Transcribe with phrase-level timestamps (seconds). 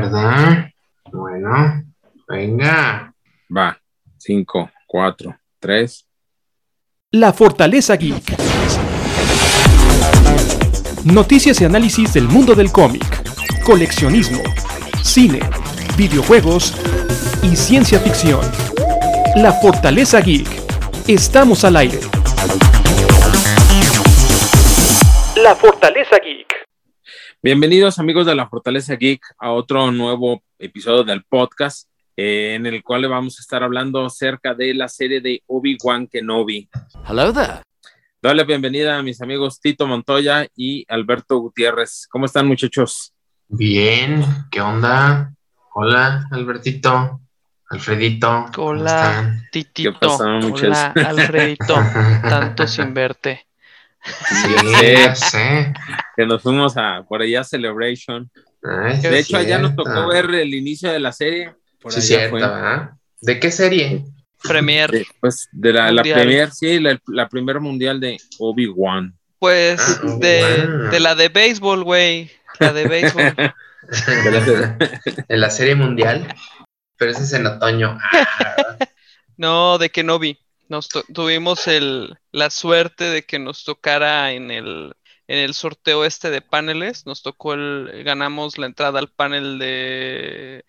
[0.00, 0.70] ¿verdad?
[1.10, 1.84] Bueno,
[2.28, 3.14] venga.
[3.54, 3.78] Va,
[4.18, 6.06] 5, 4, 3.
[7.12, 8.36] La Fortaleza Geek.
[11.04, 13.04] Noticias y análisis del mundo del cómic,
[13.64, 14.42] coleccionismo,
[15.02, 15.40] cine,
[15.96, 16.74] videojuegos
[17.42, 18.40] y ciencia ficción.
[19.36, 20.48] La Fortaleza Geek.
[21.06, 22.00] Estamos al aire.
[25.36, 26.65] La Fortaleza Geek.
[27.46, 32.82] Bienvenidos amigos de la Fortaleza Geek a otro nuevo episodio del podcast eh, en el
[32.82, 36.68] cual le vamos a estar hablando acerca de la serie de Obi-Wan Kenobi.
[37.08, 37.62] Hello there.
[38.20, 42.08] La bienvenida a mis amigos Tito Montoya y Alberto Gutiérrez.
[42.10, 43.14] ¿Cómo están muchachos?
[43.46, 45.32] Bien, ¿qué onda?
[45.72, 47.20] Hola, Albertito,
[47.70, 48.46] Alfredito.
[48.56, 49.42] ¿cómo Hola, están?
[49.52, 49.92] Titito.
[49.92, 50.78] ¿Qué pasó, muchachos?
[50.96, 51.74] Hola, Alfredito.
[52.28, 53.45] Tanto sin verte.
[54.28, 55.72] Sí, ya sé.
[56.16, 58.30] Que nos fuimos a por allá a Celebration.
[58.62, 61.54] Ay, De hecho, allá nos tocó ver el inicio de la serie.
[61.80, 62.36] Por Sí, cierto.
[63.20, 64.04] ¿De qué serie?
[64.42, 64.90] Premier.
[64.90, 69.14] De, pues de la, premier, sí, la, la primer mundial de Obi-Wan.
[69.38, 72.30] Pues Ah, de, de la de béisbol, güey.
[72.58, 73.34] La de béisbol.
[75.28, 76.26] en la serie mundial.
[76.96, 77.98] Pero ese es en otoño.
[78.12, 78.76] Ah,
[79.38, 80.38] No, de que no vi.
[80.68, 84.94] Nos tuvimos el, la suerte de que nos tocara en el,
[85.28, 87.06] en el sorteo este de paneles.
[87.06, 90.64] Nos tocó el, ganamos la entrada al panel de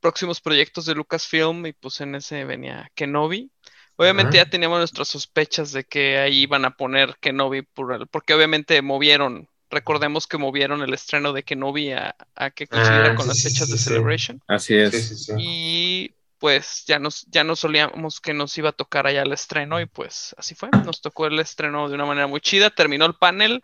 [0.00, 3.52] próximos proyectos de Lucasfilm y pues en ese venía Kenobi.
[3.96, 8.34] Obviamente ya teníamos nuestras sospechas de que ahí iban a poner Kenobi por el- porque
[8.34, 13.26] obviamente movieron, recordemos que movieron el estreno de Kenobi a, a que coincidiera Ah, con
[13.26, 13.78] sí, las fechas sí, de sí.
[13.78, 14.42] Celebration.
[14.46, 14.94] Así es.
[14.94, 15.32] sí, sí, sí.
[15.34, 19.80] Y pues ya nos, ya nos solíamos que nos iba a tocar allá el estreno
[19.80, 20.68] y pues así fue.
[20.84, 22.70] Nos tocó el estreno de una manera muy chida.
[22.70, 23.62] Terminó el panel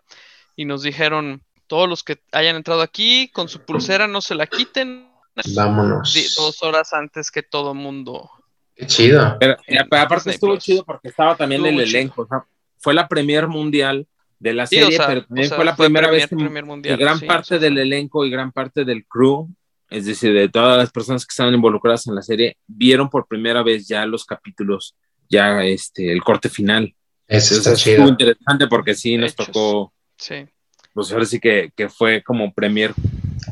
[0.57, 4.47] y nos dijeron, todos los que hayan entrado aquí con su pulsera no se la
[4.47, 5.09] quiten.
[5.55, 6.15] Vámonos.
[6.37, 8.31] Dos horas antes que todo mundo.
[8.77, 9.37] Qué chido.
[9.39, 10.65] Pero, pero aparte Disney estuvo Plus.
[10.65, 12.23] chido porque estaba también Estuvo el elenco.
[12.23, 12.45] o sea,
[12.79, 14.07] fue la premier mundial
[14.39, 16.29] de la Sí, serie, o sea, pero también o sea, fue la primera premier-
[16.67, 19.49] vez que, gran sí, o parte sea, del elenco y gran parte del crew,
[19.91, 23.63] es decir, de todas las personas que estaban involucradas en la serie, vieron por primera
[23.63, 24.95] vez ya los capítulos,
[25.29, 26.95] ya este, el corte final.
[27.29, 28.09] Eso está Entonces, chido.
[28.09, 29.47] interesante porque sí nos Hechos.
[29.47, 30.47] tocó, Sí.
[30.93, 32.93] pues ahora sí que, que fue como premier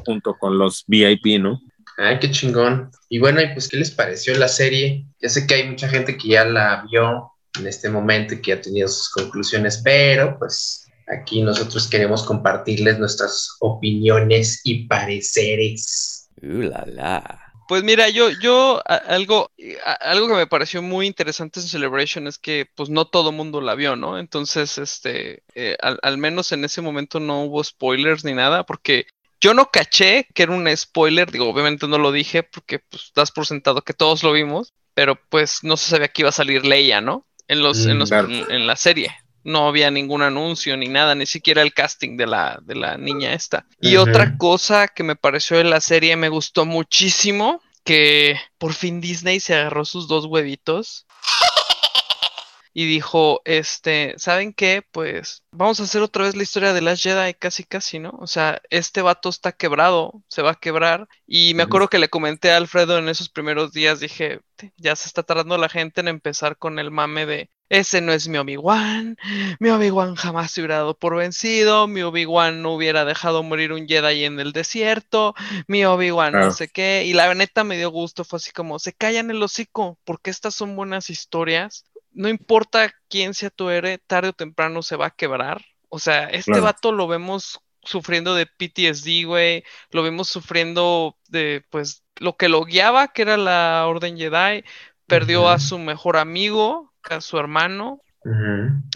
[0.04, 1.60] junto con los VIP, ¿no?
[1.98, 2.91] Ay, qué chingón.
[3.09, 5.04] Y bueno, y pues, ¿qué les pareció la serie?
[5.20, 8.54] Ya sé que hay mucha gente que ya la vio en este momento y que
[8.54, 16.22] ha tenido sus conclusiones, pero pues aquí nosotros queremos compartirles nuestras opiniones y pareceres.
[16.43, 17.41] La la.
[17.69, 19.51] Pues mira, yo, yo a- algo,
[19.85, 23.61] a- algo que me pareció muy interesante en Celebration es que pues no todo mundo
[23.61, 24.19] la vio, ¿no?
[24.19, 29.07] Entonces, este, eh, al, al menos en ese momento no hubo spoilers ni nada, porque
[29.41, 33.31] yo no caché que era un spoiler, digo, obviamente no lo dije porque pues das
[33.33, 36.67] por sentado que todos lo vimos, pero pues no se sabía que iba a salir
[36.67, 37.27] Leia, ¿no?
[37.49, 38.29] En los, en Mm, los, claro.
[38.29, 39.17] en, en la serie.
[39.45, 43.33] No había ningún anuncio ni nada, ni siquiera el casting de la, de la niña
[43.33, 43.67] esta.
[43.81, 49.01] Y otra cosa que me pareció de la serie, me gustó muchísimo, que por fin
[49.01, 51.07] Disney se agarró sus dos huevitos
[52.75, 54.83] y dijo, este, ¿saben qué?
[54.93, 58.17] Pues vamos a hacer otra vez la historia de Last Jedi, casi casi, ¿no?
[58.21, 61.07] O sea, este vato está quebrado, se va a quebrar.
[61.27, 64.97] Y me acuerdo que le comenté a Alfredo en esos primeros días, dije, "Te- ya
[64.97, 68.37] se está tardando la gente en empezar con el mame de, ese no es mi
[68.37, 69.16] Obi-Wan,
[69.59, 73.88] mi Obi-Wan jamás se hubiera dado por vencido, mi Obi-Wan no hubiera dejado morir un
[73.88, 75.34] Jedi en el desierto,
[75.66, 77.05] mi Obi-Wan no sé qué.
[77.06, 80.55] Y la neta me dio gusto, fue así como, se callan el hocico, porque estas
[80.55, 81.87] son buenas historias.
[82.12, 85.65] No importa quién sea tu héroe, tarde o temprano se va a quebrar.
[85.88, 86.65] O sea, este Claro.
[86.65, 89.65] vato lo vemos sufriendo de PTSD, güey.
[89.91, 94.62] Lo vemos sufriendo de, pues, lo que lo guiaba, que era la Orden Jedi.
[95.06, 98.01] Perdió a su mejor amigo, su hermano.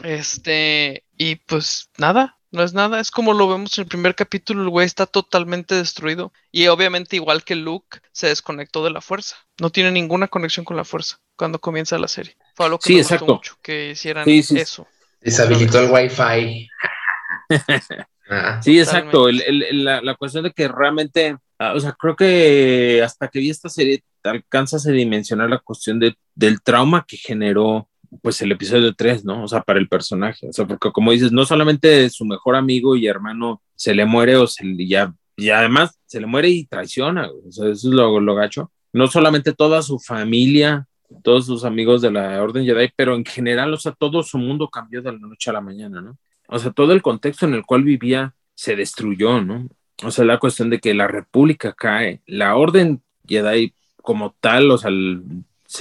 [0.03, 3.01] Este, y pues nada, no es nada.
[3.01, 6.33] Es como lo vemos en el primer capítulo, el güey está totalmente destruido.
[6.53, 9.37] Y obviamente, igual que Luke, se desconectó de la fuerza.
[9.61, 12.37] No tiene ninguna conexión con la fuerza cuando comienza la serie.
[12.55, 13.25] Fue algo que Sí, me exacto.
[13.27, 14.59] gustó mucho, que hicieran Sí, sí.
[14.59, 14.87] eso.
[15.21, 16.69] Deshabilitó el wifi.
[18.29, 19.29] Ah, Sí, exacto.
[19.29, 23.29] El- el- el- la, la cuestión de que realmente, ah, o sea, creo que hasta
[23.29, 27.89] que vi esta serie alcanzas a dimensionar la cuestión de, del trauma que generó
[28.23, 29.45] pues el episodio 3, ¿no?
[29.45, 30.49] O sea, para el personaje.
[30.49, 34.37] O sea, porque como dices, no solamente su mejor amigo y hermano se le muere
[34.37, 37.29] o se le ya, y además se le muere y traiciona.
[37.29, 38.71] O sea, eso es lo, lo gacho.
[38.93, 40.87] No solamente toda su familia,
[41.23, 44.69] todos sus amigos de la Orden Jedi, pero en general, o sea, todo su mundo
[44.69, 46.19] cambió de la noche a la mañana, ¿no?
[46.49, 49.69] O sea, todo el contexto en el cual vivía se destruyó, ¿no?
[50.05, 54.79] o sea, la cuestión de que la República cae, la Orden Jedi como tal, o
[54.79, 54.91] sea,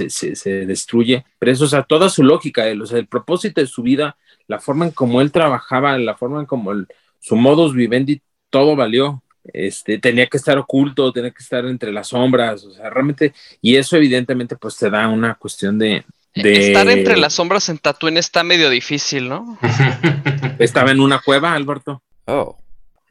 [0.10, 3.68] se, se, destruye, pero eso, o sea, toda su lógica, o sea, el propósito de
[3.68, 6.72] su vida, la forma en cómo él trabajaba, la forma en cómo
[7.20, 9.22] su modus vivendi, todo valió.
[9.54, 13.32] Este, tenía que estar oculto, tenía que estar entre las sombras, o sea, realmente,
[13.62, 16.04] y eso evidentemente pues te da una cuestión de,
[16.34, 16.68] de...
[16.68, 19.60] Estar entre las sombras en Tatooine está medio difícil, ¿no?
[20.60, 22.02] Estaba en una cueva, Alberto.
[22.26, 22.58] Oh.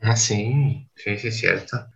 [0.00, 1.86] Ah, sí, sí, sí, es cierto.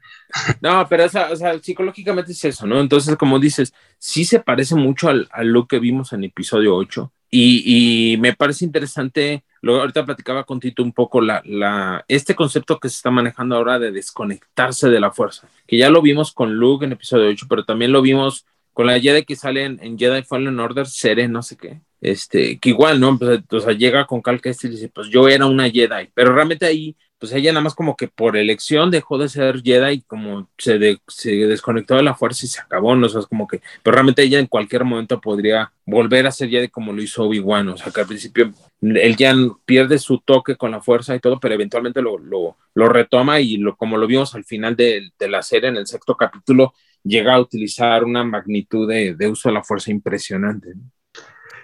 [0.61, 2.81] No, pero o sea, psicológicamente es eso, ¿no?
[2.81, 7.13] Entonces, como dices, sí se parece mucho al, a lo que vimos en episodio 8
[7.31, 12.35] y, y, me parece interesante, luego ahorita platicaba con Tito un poco la, la, este
[12.35, 16.33] concepto que se está manejando ahora de desconectarse de la fuerza, que ya lo vimos
[16.33, 19.99] con Luke en episodio 8, pero también lo vimos con la Jedi que sale en,
[19.99, 23.19] Jedi Fallen Order, Sere, no sé qué, este, que igual, ¿no?
[23.19, 26.65] Pues, o sea, llega con Cal y dice, pues yo era una Jedi, pero realmente
[26.65, 30.49] ahí pues ella nada más como que por elección dejó de ser Jedi y como
[30.57, 33.07] se, se desconectó de la fuerza y se acabó, ¿no?
[33.07, 36.93] O como que, pero realmente ella en cualquier momento podría volver a ser Jedi como
[36.93, 39.35] lo hizo Obi-Wan, o sea, que al principio él ya
[39.65, 43.77] pierde su toque con la fuerza y todo, pero eventualmente lo, lo, retoma y lo,
[43.77, 47.41] como lo vimos al final de, de, la serie, en el sexto capítulo, llega a
[47.41, 50.75] utilizar una magnitud de, de uso de la fuerza impresionante.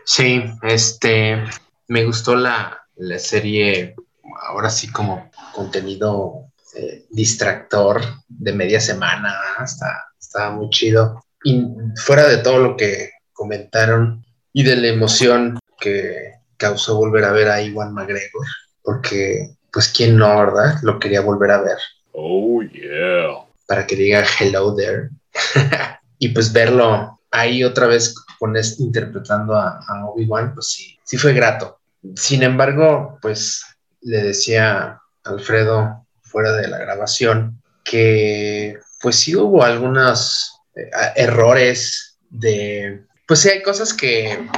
[0.05, 1.43] Sí, este,
[1.89, 3.95] me gustó la, la serie
[4.43, 11.25] ahora sí como contenido eh, distractor de media semana, está, está muy chido.
[11.45, 11.67] Y
[11.97, 17.49] fuera de todo lo que comentaron y de la emoción que causó volver a ver
[17.49, 18.47] a Iwan McGregor,
[18.83, 20.77] porque pues quién no, ¿verdad?
[20.83, 21.79] Lo quería volver a ver.
[22.13, 23.45] Oh, yeah.
[23.67, 25.11] Para que diga hello there.
[26.19, 31.19] y pues verlo ahí otra vez con este, interpretando a, a Obi-Wan, pues sí, sí
[31.19, 31.81] fue grato.
[32.17, 33.65] Sin embargo, pues
[34.05, 43.05] le decía Alfredo fuera de la grabación que pues sí hubo algunos eh, errores de,
[43.27, 44.49] pues sí hay cosas que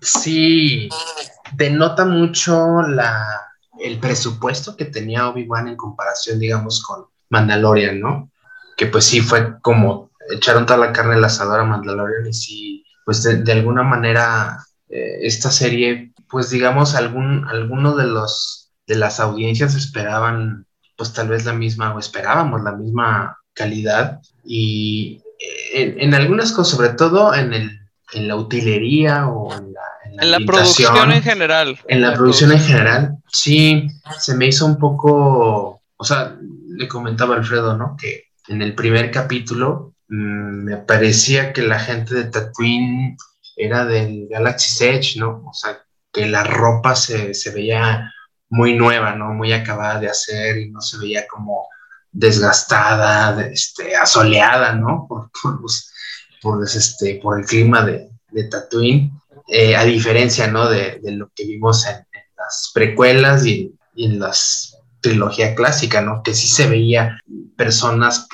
[0.00, 0.88] sí
[1.56, 3.40] denota mucho la,
[3.80, 8.30] el presupuesto que tenía Obi-Wan en comparación, digamos, con Mandalorian, ¿no?
[8.76, 12.84] Que pues sí fue como echaron toda la carne al asador a Mandalorian y sí,
[13.04, 14.58] pues de, alguna manera
[14.88, 20.66] eh, esta serie, pues digamos, algún, alguno de los de las audiencias esperaban
[20.96, 25.22] pues tal vez la misma o esperábamos la misma calidad y
[25.72, 27.80] en, en algunas cosas, sobre todo en, el,
[28.12, 31.78] en la utilería o en la, en la, producción en general.
[31.88, 33.88] En la, producción en general, sí,
[34.18, 36.36] se me hizo un poco, o sea,
[36.68, 37.96] le comentaba Alfredo, ¿no?
[37.98, 43.16] Que en el primer capítulo mmm, me parecía que la gente de Tatooine
[43.56, 45.44] era del Galaxy Edge, ¿no?
[45.46, 45.78] O sea,
[46.12, 48.12] que la ropa se, se veía
[48.54, 49.34] muy nueva, ¿no?
[49.34, 51.66] Muy acabada de hacer y no se veía como
[52.12, 55.06] desgastada, este, asoleada, ¿no?
[55.08, 55.30] Por,
[56.40, 59.10] por, este, por el clima de, de Tatooine,
[59.48, 60.68] eh, a diferencia, ¿no?
[60.68, 62.06] De, de, lo que vimos en,
[62.36, 66.22] las precuelas y, en las trilogía clásica, ¿no?
[66.22, 67.18] Que sí se veía
[67.56, 68.28] personas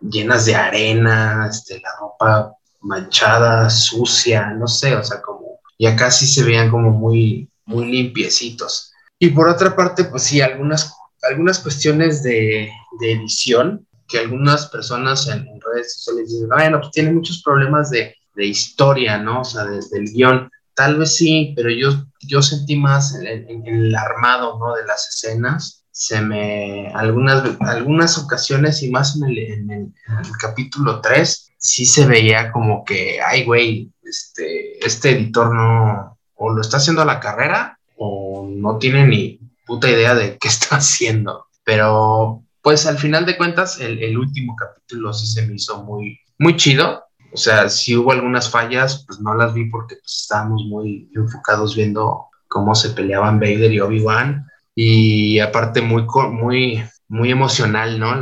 [0.00, 6.10] llenas de arena, este, la ropa manchada, sucia, no sé, o sea, como, y acá
[6.10, 8.91] sí se veían como muy, muy limpiecitos.
[9.22, 15.28] Y por otra parte, pues sí, algunas, algunas cuestiones de, de edición que algunas personas
[15.28, 19.42] en, redes sociales dicen, bueno, pues tiene muchos problemas de, de historia, ¿no?
[19.42, 20.50] O sea, desde el guion.
[20.74, 24.74] Tal vez sí, pero yo, yo sentí más en, el armado, ¿no?
[24.74, 25.84] De las escenas.
[25.92, 31.52] Se me, algunas, algunas ocasiones y más en el, en el, en el capítulo 3,
[31.58, 37.02] sí se veía como que, ay, güey, este, este editor no, o lo está haciendo
[37.02, 41.46] a la carrera o no tiene ni puta idea de qué está haciendo.
[41.64, 46.56] Pero pues al final de cuentas el, último capítulo sí se me hizo muy, muy
[46.56, 47.04] chido.
[47.32, 51.74] O sea, si hubo algunas fallas, pues no las vi porque pues, estábamos muy enfocados
[51.74, 54.46] viendo cómo se peleaban Vader y Obi-Wan.
[54.74, 58.14] Y aparte muy, muy, muy emocional, ¿no?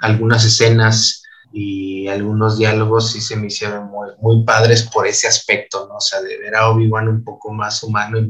[0.00, 5.86] algunas escenas y algunos diálogos sí se me hicieron muy, muy padres por ese aspecto,
[5.88, 5.96] ¿no?
[5.96, 8.28] O sea, de ver a Obi-Wan un poco más humano y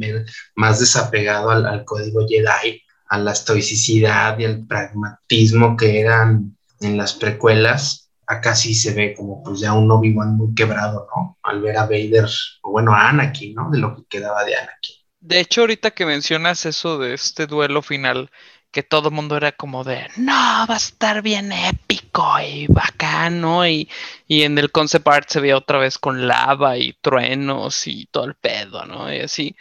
[0.54, 6.96] más desapegado al, al, código Jedi, a la estoicidad y al pragmatismo que eran en
[6.96, 8.10] las precuelas.
[8.26, 11.38] Acá sí se ve como pues ya un Obi-Wan muy quebrado, ¿no?
[11.42, 12.28] Al ver a Vader,
[12.62, 13.70] o bueno, a Anakin, ¿no?
[13.70, 14.96] De lo que quedaba de Anakin.
[15.20, 18.30] De hecho, ahorita que mencionas eso de este duelo final,
[18.70, 23.66] que todo el mundo era como de, no, va a estar bien épico y bacano.
[23.66, 23.88] Y,
[24.26, 28.24] y en el concept art se veía otra vez con lava y truenos y todo
[28.24, 29.12] el pedo, ¿no?
[29.12, 29.56] Y así.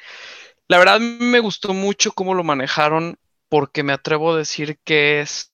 [0.67, 3.17] La verdad me gustó mucho cómo lo manejaron
[3.49, 5.51] porque me atrevo a decir que es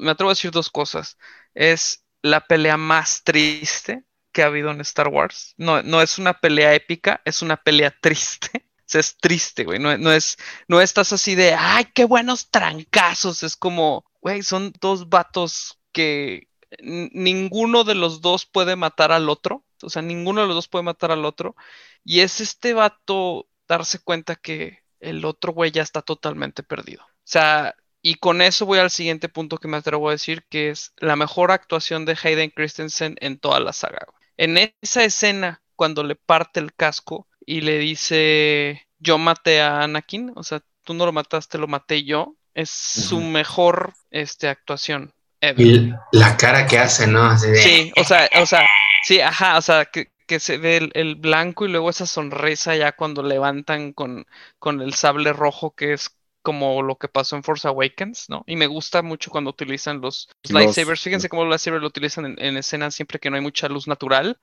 [0.00, 1.18] me atrevo a decir dos cosas.
[1.54, 5.54] Es la pelea más triste que ha habido en Star Wars.
[5.56, 8.66] No, no es una pelea épica, es una pelea triste.
[8.94, 9.78] Es triste, güey.
[9.78, 10.36] No, no, es,
[10.68, 13.42] no estás así de, ay, qué buenos trancazos.
[13.42, 16.48] Es como, güey, son dos vatos que
[16.80, 19.64] ninguno de los dos puede matar al otro.
[19.82, 21.56] O sea, ninguno de los dos puede matar al otro.
[22.04, 27.02] Y es este vato darse cuenta que el otro güey ya está totalmente perdido.
[27.02, 30.70] O sea, y con eso voy al siguiente punto que me atrevo a decir, que
[30.70, 34.06] es la mejor actuación de Hayden Christensen en toda la saga.
[34.36, 40.30] En esa escena, cuando le parte el casco y le dice, yo maté a Anakin,
[40.36, 45.12] o sea, tú no lo mataste, lo maté yo, es su mejor este, actuación.
[45.56, 47.36] Y la cara que hace, ¿no?
[47.36, 48.68] Sí, o sea, o sea,
[49.02, 53.24] sí, ajá, o sea, que, se ve el, blanco y luego esa sonrisa ya cuando
[53.24, 54.26] levantan con,
[54.60, 58.44] con el sable rojo que es como lo que pasó en Force Awakens, ¿no?
[58.46, 61.00] Y me gusta mucho cuando utilizan los, lightsabers.
[61.02, 64.38] Fíjense cómo los lightsabers lo utilizan en, escenas siempre que no hay mucha luz natural.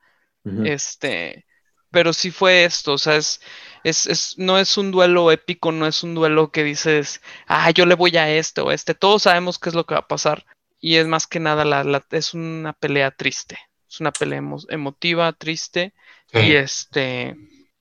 [0.64, 1.46] Este,
[1.90, 3.40] pero sí fue esto, o sea, es,
[3.84, 7.94] es, no es un duelo épico, no es un duelo que dices, ah, yo le
[7.94, 8.94] voy a este o a este.
[8.94, 10.44] Todos sabemos qué es lo que va a pasar.
[10.80, 13.58] Y es más que nada, la, es una pelea triste.
[13.88, 15.94] Es una pelea emotiva, triste.
[16.32, 17.36] Y este,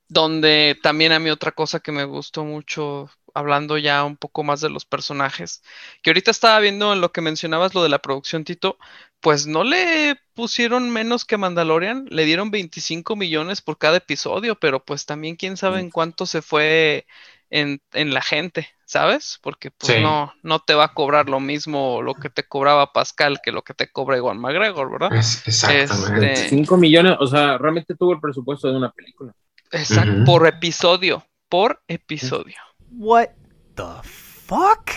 [0.08, 4.62] donde también a mí otra cosa que me gustó mucho hablando ya un poco más
[4.62, 5.62] de los personajes,
[6.02, 8.80] que ahorita estaba viendo en lo que mencionabas, lo de la producción, Tito,
[9.20, 14.84] pues no le pusieron menos que Mandalorian, le dieron 25 millones por cada episodio, pero
[14.84, 17.06] pues también quién sabe en cuánto se fue
[17.50, 19.40] en, la gente, ¿sabes?
[19.42, 23.40] Porque pues no, no te va a cobrar lo mismo lo que te cobraba Pascal
[23.44, 25.18] que lo que te cobra Juan McGregor, ¿verdad?
[25.18, 26.20] exactamente.
[26.20, 29.34] 25 este millones, o sea, realmente tuvo el presupuesto de una película.
[29.72, 32.56] Exacto, por episodio, por episodio.
[32.92, 33.30] What
[33.76, 34.90] the fuck?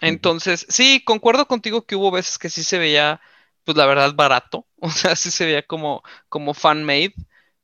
[0.00, 3.20] Entonces, sí, concuerdo contigo que hubo veces que sí se veía,
[3.66, 4.66] pues la verdad, barato.
[4.80, 7.14] O sea, sí se veía como, como fan-made.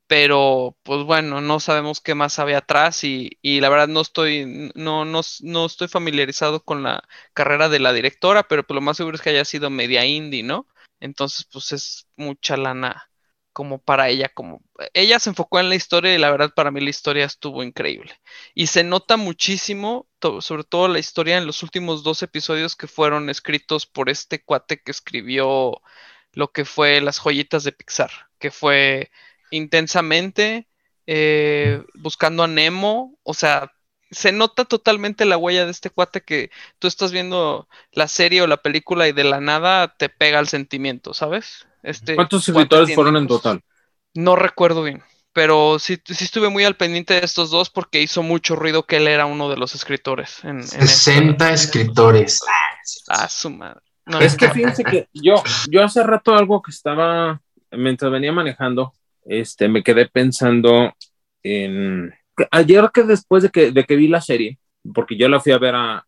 [0.09, 4.71] Pero, pues bueno, no sabemos qué más había atrás y, y la verdad no estoy,
[4.75, 8.99] no, no, no, estoy familiarizado con la carrera de la directora, pero pues lo más
[8.99, 10.67] seguro es que haya sido media indie, ¿no?
[11.01, 13.11] Entonces, pues es mucha lana
[13.53, 14.63] como para ella, como
[14.95, 18.13] ella se enfocó en la historia y la verdad para mí la historia estuvo increíble.
[18.55, 20.09] Y se nota muchísimo,
[20.41, 24.81] sobre todo la historia en los últimos dos episodios que fueron escritos por este cuate
[24.83, 25.83] que escribió
[26.33, 29.11] lo que fue las joyitas de Pixar, que fue
[29.51, 30.69] intensamente
[31.07, 33.73] eh, buscando a Nemo, o sea,
[34.11, 38.47] se nota totalmente la huella de este cuate que tú estás viendo la serie o
[38.47, 41.67] la película y de la nada te pega el sentimiento, ¿sabes?
[41.83, 43.61] Este, ¿Cuántos escritores fueron en total?
[44.15, 48.23] No recuerdo bien, pero sí, sí estuve muy al pendiente de estos dos porque hizo
[48.23, 50.45] mucho ruido que él era uno de los escritores.
[50.45, 52.41] En, 60 escritores.
[53.09, 53.81] Ah, su madre.
[54.21, 58.93] es que fíjense que yo, yo hace rato algo que estaba, mientras venía manejando,
[59.25, 60.95] este, me quedé pensando
[61.43, 62.15] en...
[62.51, 64.59] Ayer que después de que, de que vi la serie,
[64.95, 66.05] porque yo la fui a ver a,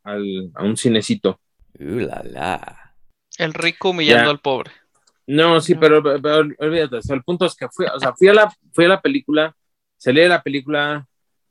[0.60, 1.40] un cinecito.
[1.78, 2.94] Uh, la, la.
[3.36, 4.72] El rico humillando al pobre.
[5.26, 5.98] No, sí, pero,
[6.58, 9.54] olvídate, el punto es que fui, o sea, fui a la, fui a la película,
[9.96, 11.06] salí de la película,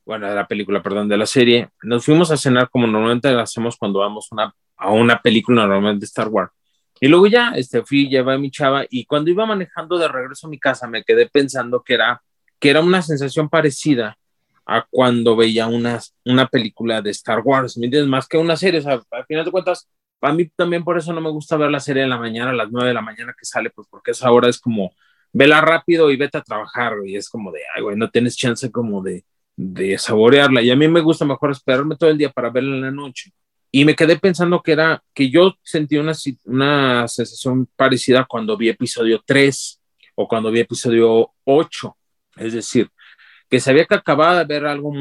[0.05, 3.39] bueno, de la película, perdón, de la serie, nos fuimos a cenar como normalmente lo
[3.39, 6.51] hacemos cuando vamos una, a una película normalmente de Star Wars.
[6.99, 10.47] Y luego ya, este, fui, llevé a mi chava y cuando iba manejando de regreso
[10.47, 12.21] a mi casa me quedé pensando que era,
[12.59, 14.17] que era una sensación parecida
[14.65, 18.09] a cuando veía una, una película de Star Wars, ¿me entiendes?
[18.09, 19.89] Más que una serie, o sea, al final de cuentas,
[20.23, 22.53] a mí también por eso no me gusta ver la serie en la mañana, a
[22.53, 24.93] las 9 de la mañana que sale, pues porque esa hora es como,
[25.33, 28.71] vela rápido y vete a trabajar, y es como de, ay, güey, no tienes chance
[28.71, 29.25] como de,
[29.55, 30.61] de saborearla.
[30.61, 33.31] Y a mí me gusta mejor esperarme todo el día para verla en la noche.
[33.71, 36.13] Y me quedé pensando que era, que yo sentí una,
[36.45, 39.81] una sensación parecida cuando vi episodio 3
[40.15, 41.97] o cuando vi episodio 8.
[42.37, 42.89] Es decir,
[43.49, 44.93] que sabía que acababa de ver algo,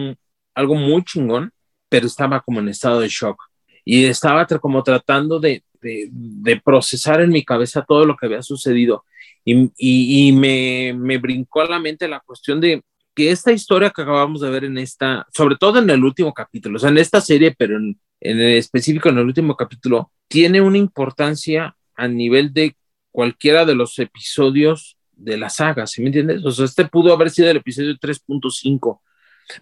[0.55, 1.53] algo muy chingón,
[1.89, 3.52] pero estaba como en estado de shock
[3.85, 9.05] y estaba como tratando de, de, procesar en mi cabeza todo lo que había sucedido
[9.45, 12.83] y, y, me, me, brincó a la mente la cuestión de
[13.15, 16.77] que esta historia que acabamos de ver en esta, sobre todo en el último capítulo,
[16.77, 20.79] o sea, en esta serie, pero en, en específico en el último capítulo, tiene una
[20.79, 22.77] importancia a nivel de
[23.11, 26.45] cualquiera de los episodios de la saga, ¿sí me entiendes?
[26.45, 29.01] O sea, este pudo haber sido el episodio 3.5,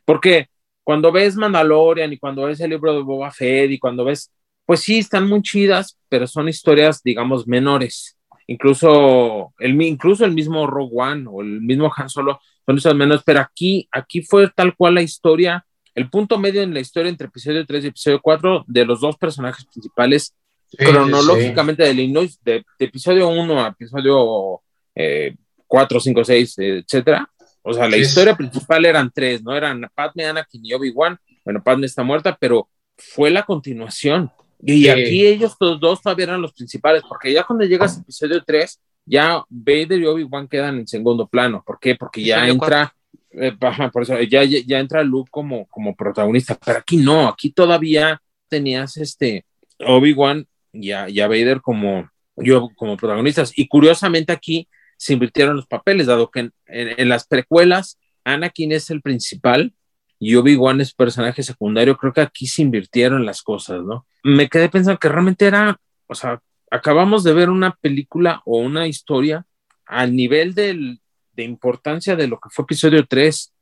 [0.04, 0.48] porque
[0.84, 4.32] cuando ves Mandalorian y cuando ves el libro de Boba Fett y cuando ves,
[4.64, 8.16] pues sí, están muy chidas, pero son historias, digamos, menores.
[8.46, 13.22] Incluso el, incluso el mismo Rogue One o el mismo Han Solo son esas menores,
[13.24, 17.28] pero aquí, aquí fue tal cual la historia, el punto medio en la historia entre
[17.28, 20.34] episodio 3 y episodio 4 de los dos personajes principales
[20.70, 24.62] Sí, cronológicamente de Illinois, de, de episodio 1 a episodio
[24.94, 25.34] eh,
[25.66, 27.28] 4, 5, 6, etcétera.
[27.62, 29.54] O sea, la Sí, historia principal eran tres, ¿no?
[29.54, 31.18] Eran Padme, Anakin y Obi-Wan.
[31.44, 34.30] Bueno, Padme está muerta, pero fue la continuación.
[34.62, 38.42] Y aquí ellos todos dos todavía eran los principales, porque ya cuando llegas a episodio
[38.44, 41.62] 3, ya Vader y Obi-Wan quedan en segundo plano.
[41.66, 41.94] ¿Por qué?
[41.94, 42.94] Porque ya entra,
[43.30, 43.52] eh,
[43.92, 48.20] por eso, ya, ya, ya entra Luke como, como protagonista, pero aquí no, aquí todavía
[48.48, 49.44] tenías este
[49.78, 53.52] Obi-Wan y a, y a Vader como, yo, como protagonistas.
[53.56, 54.68] Y curiosamente aquí
[55.00, 59.72] se invirtieron los papeles, dado que en, en- en las precuelas Anakin es el principal
[60.18, 61.96] y Obi-Wan es personaje secundario.
[61.96, 64.06] Creo que aquí se invirtieron las cosas, ¿no?
[64.22, 68.86] Me quedé pensando que realmente era, o sea, acabamos de ver una película o una
[68.86, 69.46] historia
[69.86, 71.00] al nivel del,
[71.32, 73.52] de importancia de lo que fue episodio 3.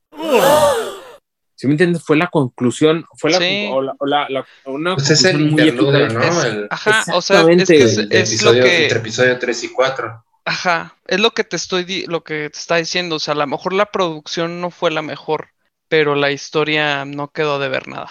[1.54, 3.68] Si me entiendes, fue la conclusión, fue la, Sí.
[3.70, 6.08] o la, o la- la- una Pues es el interludio.
[6.08, 6.44] ¿no?
[6.44, 9.38] El, ajá, o sea, es Exactamente, que es, el es episodio, lo que, entre episodio
[9.38, 10.24] 3 y 4.
[10.48, 13.46] Ajá, es lo que te estoy, lo que te está diciendo, o sea, a lo
[13.46, 15.50] mejor la producción no fue la mejor,
[15.88, 18.10] pero la historia no quedó de ver nada.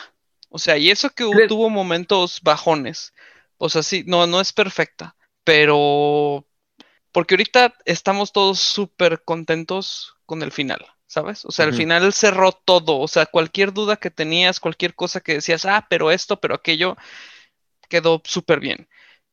[0.49, 3.13] O sea, y eso que tuvo momentos bajones,
[3.57, 6.45] o sea, sí, no, no es perfecta, pero
[7.11, 11.43] porque ahorita estamos todos súper contentos con el final, ¿sabes?
[11.43, 11.77] O sea, al Ujú.
[11.79, 16.11] final cerró todo, o sea, cualquier duda que tenías, cualquier cosa que decías, ah, pero
[16.11, 16.97] esto, pero aquello,
[17.89, 18.87] quedó súper bien.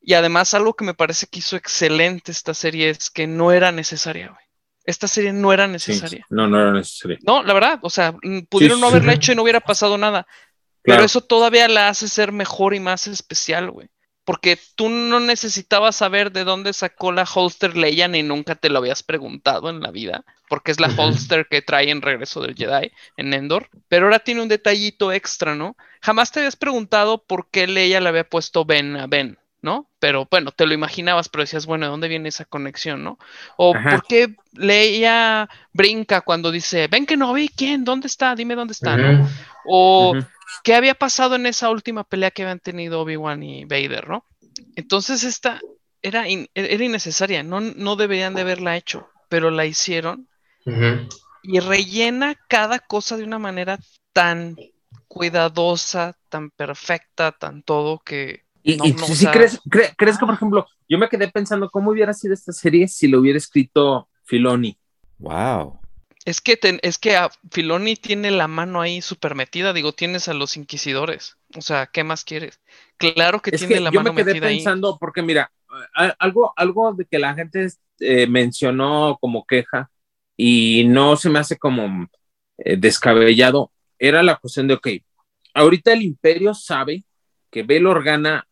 [0.07, 3.73] Y además algo que me parece que hizo excelente esta serie es que no era
[3.73, 4.45] necesaria, güey.
[4.85, 6.27] Esta serie no era Sí, necesaria.
[6.29, 7.19] no, no era necesario.
[7.23, 8.15] No, la verdad, o sea,
[8.51, 9.17] pudieron no haberla sí.
[9.17, 10.27] hecho y no hubiera pasado nada.
[10.83, 10.99] Claro.
[10.99, 13.89] Pero eso todavía la hace ser mejor y más especial, güey.
[14.25, 18.79] Porque tú no necesitabas saber de dónde sacó la holster Leia ni nunca te lo
[18.79, 20.25] habías preguntado en la vida.
[20.49, 23.71] Porque es la holster que trae en Regreso del Jedi en Endor.
[23.89, 25.77] Pero ahora tiene un detallito extra, ¿no?
[26.03, 29.91] Jamás te habías preguntado por qué Leia le había puesto Ben a Ben, ¿no?
[29.99, 33.19] Pero bueno, te lo imaginabas, pero decías, bueno, ¿de dónde viene esa conexión, no?
[33.57, 33.91] O Ajá.
[33.91, 37.85] por qué Leia brinca cuando dice, ven que no vi, ¿quién?
[37.85, 38.35] ¿Dónde está?
[38.37, 39.27] Dime dónde está, ¿no?
[39.67, 40.15] O
[40.63, 44.25] qué había pasado en esa última pelea que habían tenido Obi-Wan y Vader, ¿no?
[44.77, 45.61] Entonces esta
[46.03, 50.29] era, in- era innecesaria, no, no deberían de haberla hecho, pero la hicieron
[51.43, 53.79] y rellena cada cosa de una manera
[54.13, 54.57] tan
[55.09, 58.44] cuidadosa, tan perfecta, tan todo que...
[58.67, 61.09] Y, No, y no, si o sea- crees, cre- crees que, por ejemplo, yo me
[61.09, 64.79] quedé pensando cómo hubiera sido esta serie si lo hubiera escrito Filoni.
[65.19, 65.81] Wow.
[66.25, 70.29] Es que, ten- es que a Filoni tiene la mano ahí súper metida, digo, tienes
[70.29, 72.59] a los inquisidores, o sea, ¿qué más quieres?
[72.97, 74.57] Claro que Es tiene que la yo mano me quedé metida ahí.
[74.57, 75.53] pensando, porque mira,
[76.19, 77.69] algo, algo de que la gente
[78.01, 79.91] eh, mencionó como queja
[80.39, 82.07] y no se me hace como
[82.57, 84.89] eh, descabellado, era la cuestión de, ok,
[85.53, 87.05] ahorita el imperio sabe
[87.51, 88.47] que Bail Organa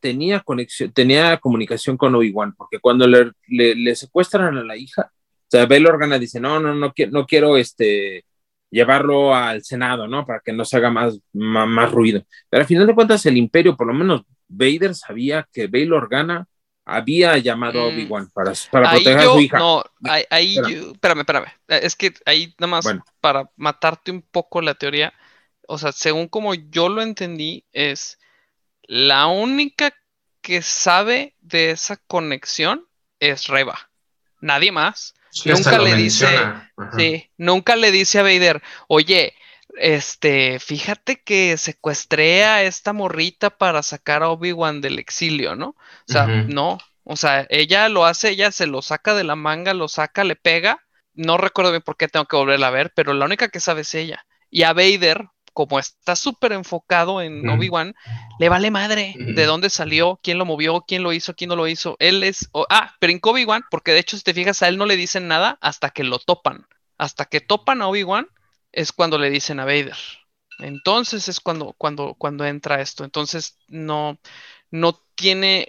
[0.00, 5.10] tenía conexión, tenía comunicación con Obi-Wan, porque cuando le, le- le secuestran a la hija,
[5.12, 8.24] o sea, Bail Organa dice, no, no, no, quiero, no quiero este,
[8.70, 10.26] llevarlo al Senado, ¿no?
[10.26, 12.22] Para que no se haga más, más, ruido.
[12.50, 16.46] Pero al final de cuentas, el imperio, por lo menos Vader sabía que Bail Organa
[16.84, 17.94] había llamado a Mm.
[17.94, 19.58] Obi-Wan para, para Ahí proteger a su hija.
[19.58, 20.72] no, ahí, ahí Espérame.
[20.84, 21.46] yo- espérame, espérame.
[21.68, 23.04] Es que ahí nada más Bueno.
[23.20, 25.12] para matarte un poco la teoría,
[25.66, 28.18] o sea, según como yo lo entendí, es
[28.88, 29.94] la única
[30.40, 32.86] que sabe de esa conexión
[33.20, 33.90] es Reba.
[34.40, 35.14] Nadie más.
[35.30, 36.26] Sí, Nunca le dice-.
[36.96, 39.34] Sí, nunca le dice a Vader, oye,
[39.76, 45.68] este, fíjate que secuestré a esta morrita para sacar a Obi-Wan del exilio, ¿no?
[45.68, 49.74] O sea, no, o sea, ella lo hace, ella se lo saca de la manga,
[49.74, 50.82] lo saca, le pega.
[51.12, 53.82] No recuerdo bien por qué tengo que volverla a ver, pero la única que sabe
[53.82, 54.24] es ella.
[54.50, 57.42] Y a Vader, como está súper enfocado en.
[57.48, 57.96] Obi-Wan,
[58.38, 61.66] le vale madre de dónde salió, quién lo movió, quién lo hizo, quién no lo
[61.66, 61.96] hizo.
[61.98, 62.48] Él es.
[62.52, 64.94] o- ah, pero en Obi-Wan, porque de hecho, si te fijas, a él no le
[64.96, 66.64] dicen nada hasta que lo topan.
[66.96, 68.28] Hasta que topan a Obi-Wan
[68.70, 69.96] es cuando le dicen a Vader.
[70.60, 73.02] Entonces es cuando, cuando, cuando entra esto.
[73.02, 74.16] Entonces no,
[74.70, 75.66] no tiene.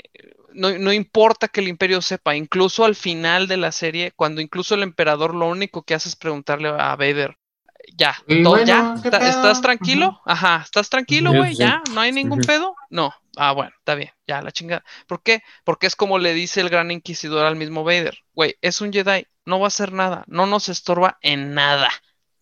[0.53, 4.75] No, no importa que el imperio sepa, incluso al final de la serie, cuando incluso
[4.75, 7.38] el emperador lo único que hace es preguntarle a Vader,
[7.97, 9.29] ya, todo, bueno, ya, ¿qué ¿Está- pedo?
[9.29, 10.21] ¿estás tranquilo?
[10.25, 11.55] Ajá, ¿estás tranquilo, güey?
[11.55, 11.81] ¿Ya?
[11.93, 12.75] ¿No hay ningún pedo?
[12.89, 13.13] No.
[13.35, 14.83] Ah, bueno, está bien, ya, la chingada.
[15.07, 15.41] ¿Por qué?
[15.63, 19.25] Porque es como le dice el gran inquisidor al mismo Vader, güey, es un Jedi,
[19.45, 21.89] no va a hacer nada, no nos estorba en nada,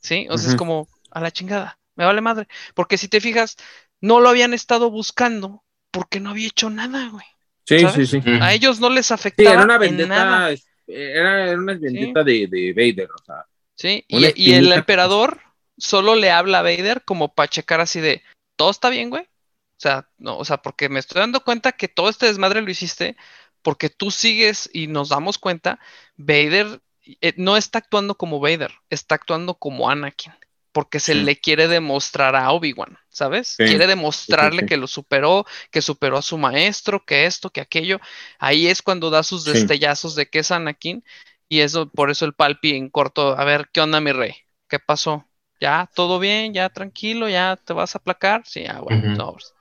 [0.01, 0.27] ¿sí?
[0.29, 2.47] O sea, es como, a la chingada, me vale madre.
[2.73, 3.57] Porque si te fijas,
[4.01, 7.25] no lo habían estado buscando porque no había hecho nada, güey.
[7.65, 8.09] Sí, ¿sabes?
[8.09, 8.29] sí, sí.
[8.41, 10.47] A ellos no les Sí, afectaba era una en nada.
[10.47, 13.45] vendetta, era, era una vendetta de, de Vader, o sea.
[13.77, 15.39] Sí, y, y el emperador
[15.77, 18.23] solo le habla a Vader como para checar así de,
[18.55, 19.23] ¿todo está bien, güey?
[19.23, 22.71] O sea, no, o sea, porque me estoy dando cuenta que todo este desmadre lo
[22.71, 23.15] hiciste
[23.61, 25.79] porque tú sigues y nos damos cuenta,
[26.15, 26.81] Vader
[27.21, 30.33] eh, no está actuando como Vader, está actuando como Anakin,
[30.71, 31.19] porque se Sí.
[31.21, 33.49] le quiere demostrar a Obi-Wan, ¿sabes?
[33.49, 34.65] Sí, Quiere demostrarle sí.
[34.67, 37.99] que lo superó, que superó a su maestro, que esto, que aquello.
[38.39, 41.03] Ahí es cuando da sus destellazos de que es Anakin,
[41.49, 44.33] y eso, por eso el palpi en corto, a ver, ¿qué onda, mi rey?
[44.67, 45.25] ¿Qué pasó?
[45.59, 46.53] ¿Ya todo bien?
[46.53, 47.29] ¿Ya tranquilo?
[47.29, 48.43] ¿Ya te vas a aplacar?
[48.45, 49.15] Sí, ah, bueno, Ujú.
[49.15, 49.53] sobres.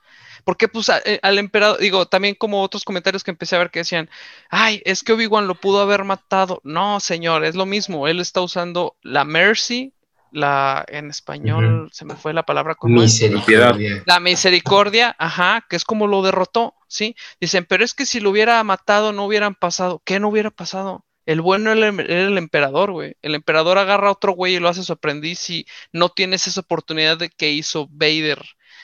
[0.43, 3.71] Porque pues a- eh, al emperador, digo, también como otros comentarios que empecé a ver
[3.71, 4.09] que decían,
[4.49, 6.61] ay, es que Obi-Wan lo pudo haber matado.
[6.63, 8.07] No, señor, es lo mismo.
[8.07, 9.93] Él está usando la mercy,
[10.31, 14.03] la en español se me fue la palabra como Misericordia.
[14.05, 17.15] la misericordia, ajá, que es como lo derrotó, ¿sí?
[17.41, 20.01] Dicen, pero es que si lo hubiera matado no hubieran pasado.
[20.05, 21.05] ¿Qué no hubiera pasado?
[21.27, 23.15] El bueno era el, era el emperador, güey.
[23.21, 26.61] El emperador agarra a otro güey y lo hace su aprendiz y no tienes esa
[26.61, 28.41] oportunidad de que hizo Vader,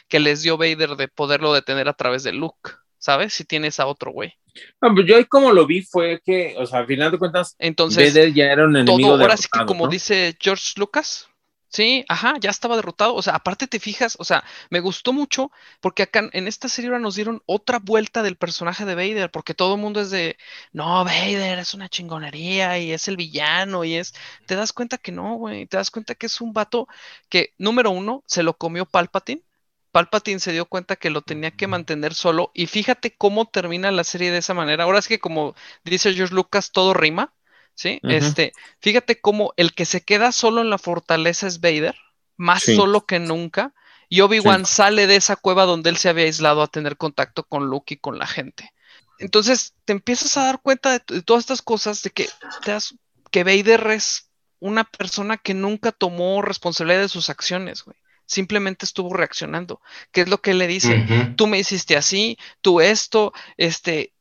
[0.10, 3.34] que les dio Vader de poderlo detener a través de Luke, ¿sabes?
[3.34, 4.34] Si tienes a otro güey.
[4.82, 7.56] No, pues yo ahí como lo vi fue que, o sea, al final de cuentas,
[7.60, 9.90] Entonces, Vader ya era un enemigo todo, ahora sí que como ¿no?
[9.90, 11.30] dice George Lucas,
[11.74, 13.16] sí, ajá, ya estaba derrotado.
[13.16, 16.90] O sea, aparte te fijas, o sea, me gustó mucho porque acá en esta serie
[16.90, 20.38] ahora nos dieron otra vuelta del personaje de Vader, porque todo el mundo es de,
[20.72, 24.14] no, Vader es una chingonería y es el villano y es,
[24.46, 26.88] te das cuenta que no, güey, te das cuenta que es un vato
[27.30, 29.44] que, número uno, se lo comió Palpatine.
[29.92, 34.04] Palpatine se dio cuenta que lo tenía que mantener solo y fíjate cómo termina la
[34.04, 34.86] serie de esa manera.
[34.86, 37.34] Ahora es que como dice George Lucas, todo rima,
[37.76, 38.00] ¿sí?
[38.04, 41.96] Este, fíjate cómo el que se queda solo en la fortaleza es Vader,
[42.38, 42.76] más Sí.
[42.76, 43.74] solo que nunca,
[44.10, 47.68] y Obi-Wan sale de esa cueva donde él se había aislado a tener contacto con
[47.68, 48.72] Luke y con la gente.
[49.20, 52.30] Entonces te empiezas a dar cuenta de, de todas estas cosas, de que,
[52.64, 52.96] te das-
[53.32, 57.98] que Vader es una persona que nunca tomó responsabilidad de sus acciones, güey.
[58.26, 59.82] Simplemente estuvo reaccionando.
[60.12, 61.06] ¿Qué es lo que él le dice?
[61.36, 64.14] Tú me hiciste así, tú esto, este,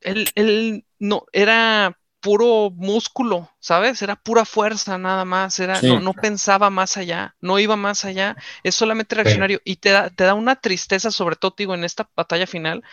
[0.00, 4.02] él, él no, era puro músculo, ¿sabes?
[4.02, 5.88] Era pura fuerza nada más, era, Sí.
[5.88, 10.10] no, no pensaba más allá, no iba más allá, es solamente reaccionario y te da,
[10.10, 12.84] te da una tristeza, sobre todo, digo, en esta batalla final,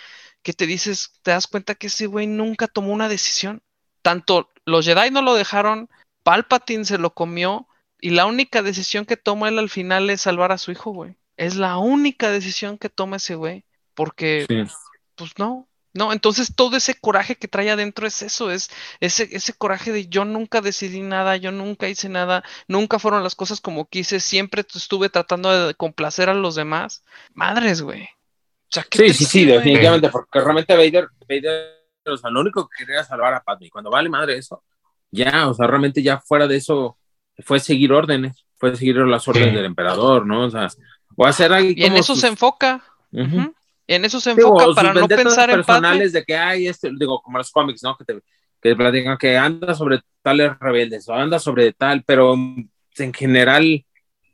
[0.43, 3.61] que te dices, te das cuenta que ese güey nunca tomó una decisión.
[4.01, 5.89] Tanto los Jedi no lo dejaron,
[6.23, 7.67] Palpatine se lo comió,
[7.99, 11.15] y la única decisión que toma él al final es salvar a su hijo, güey.
[11.35, 13.65] Es la única decisión que toma ese güey.
[13.93, 14.75] Porque, Sí.
[15.15, 16.13] pues no, no.
[16.13, 18.69] Entonces todo ese coraje que trae adentro es eso, es
[18.99, 23.35] ese, ese coraje de yo nunca decidí nada, yo nunca hice nada, nunca fueron las
[23.35, 27.03] cosas como quise, siempre estuve tratando de complacer a los demás.
[27.33, 28.03] Madres, güey.
[28.03, 32.67] O sea, qué Sí, sí, sí, definitivamente, porque realmente Vader, Vader, o sea, lo único
[32.67, 33.69] que quería salvar a Padme.
[33.69, 34.63] Cuando vale madre eso,
[35.09, 36.97] ya, o sea, realmente ya fuera de eso,
[37.45, 39.55] fue seguir órdenes, fue seguir las órdenes Sí.
[39.55, 40.45] del emperador, ¿no?
[40.45, 40.67] O sea,
[41.15, 42.83] o hacer ahí Y en eso sus- se enfoca.
[43.11, 43.53] Ujú.
[43.87, 47.37] En eso se enfoca para no pensar en personales de que hay este, digo, como
[47.37, 47.97] los cómics, ¿no?
[47.97, 52.33] Que te, que te platican que anda sobre tales rebeldes o anda sobre tal, pero
[52.33, 53.85] en general,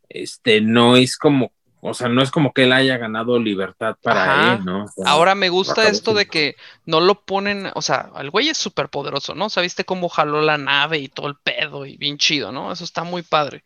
[0.10, 4.24] este, no es como, o sea, no es como que él haya ganado libertad para
[4.24, 4.54] Ajá.
[4.56, 4.86] él, ¿no?
[4.86, 8.50] O sea, Ahora me gusta esto de que no lo ponen, o sea, el güey
[8.50, 9.50] es súper poderoso, ¿no?
[9.50, 12.72] ¿Sabiste cómo jaló la nave y todo el pedo y bien chido, ¿no?
[12.72, 13.64] Eso está muy padre.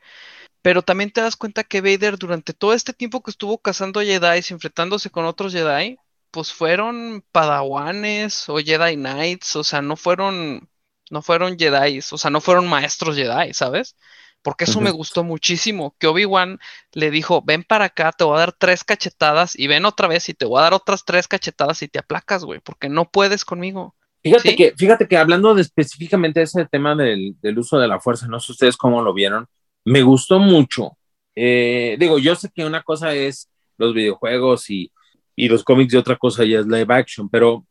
[0.62, 4.42] Pero también te das cuenta que Vader durante todo este tiempo que estuvo cazando Jedi,
[4.50, 5.98] enfrentándose con otros Jedi,
[6.32, 10.70] pues fueron padawanes o Jedi Knights, o sea, no fueron,
[11.10, 13.96] no fueron Jedi, o sea, no fueron maestros Jedi, ¿sabes?
[14.42, 16.60] Porque eso me gustó muchísimo, que Obi-Wan
[16.94, 20.30] le dijo, ven para acá, te voy a dar tres cachetadas y ven otra vez
[20.30, 23.44] y te voy a dar otras tres cachetadas y te aplacas, güey, porque no puedes
[23.44, 23.96] conmigo.
[24.24, 24.56] Fíjate ¿Sí?
[24.56, 28.28] que, fíjate que hablando de específicamente de ese tema del, del uso de la fuerza,
[28.28, 29.48] no sé ustedes cómo lo vieron,
[29.88, 30.98] me gustó mucho.
[31.34, 34.92] Eh, digo, yo sé que una cosa es los videojuegos y,
[35.36, 37.66] y los cómics y otra cosa ya es live action, pero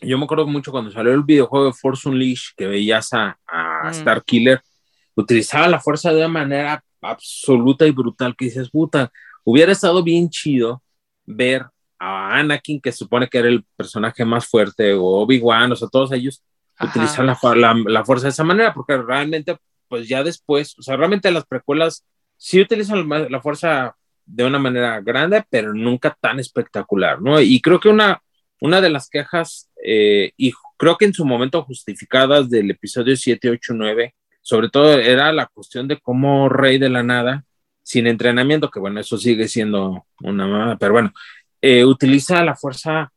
[0.00, 3.82] yo me acuerdo mucho cuando salió el videojuego de Force Unleashed, que veías a, a
[3.84, 3.90] Mm.
[3.90, 4.62] Star Killer,
[5.14, 9.10] utilizaba la fuerza de una manera absoluta y brutal que dices, puta,
[9.44, 10.82] hubiera estado bien chido
[11.26, 11.66] ver
[11.98, 16.12] a Anakin, que supone que era el personaje más fuerte, o Obi-Wan, o sea, todos
[16.12, 16.42] ellos
[16.78, 17.24] Ajá.
[17.24, 19.58] la fuerza de esa manera, porque realmente,
[19.90, 25.00] pues ya después, o sea, realmente las precuelas sí utilizan la, fuerza de una manera
[25.00, 27.40] grande, pero nunca tan espectacular, ¿no?
[27.40, 28.22] Y creo que una,
[28.60, 33.50] una de las quejas, eh, y creo que en su momento justificadas del episodio 7,
[33.50, 37.44] 8, 9, sobre todo era la cuestión de cómo Rey de la Nada,
[37.82, 41.12] sin entrenamiento, que bueno, eso sigue siendo una mamada, pero bueno,
[41.60, 43.12] eh, utiliza la fuerza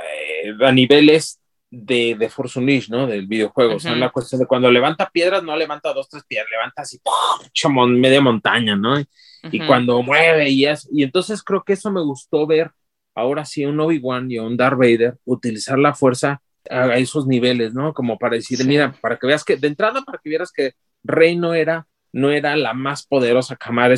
[0.00, 1.40] eh, a niveles
[1.74, 3.06] de, de Force Unleashed, ¿no?
[3.06, 3.76] Del videojuego.
[3.76, 7.00] O sea, la cuestión de cuando levanta piedras, no levanta dos, tres piedras, levanta así,
[7.02, 7.88] ¡pum!
[7.98, 8.98] media montaña, ¿no?
[8.98, 9.66] Y Ujú.
[9.66, 10.88] cuando mueve y eso.
[10.92, 12.70] Y entonces creo que eso me gustó ver
[13.14, 17.92] ahora sí un Obi-Wan y un Darth Vader utilizar la fuerza a esos niveles, ¿no?
[17.92, 18.66] Como para decir, Sí.
[18.66, 22.30] mira, para que veas que, de entrada, para que vieras que Rey no era, no
[22.30, 23.94] era la más poderosa cámara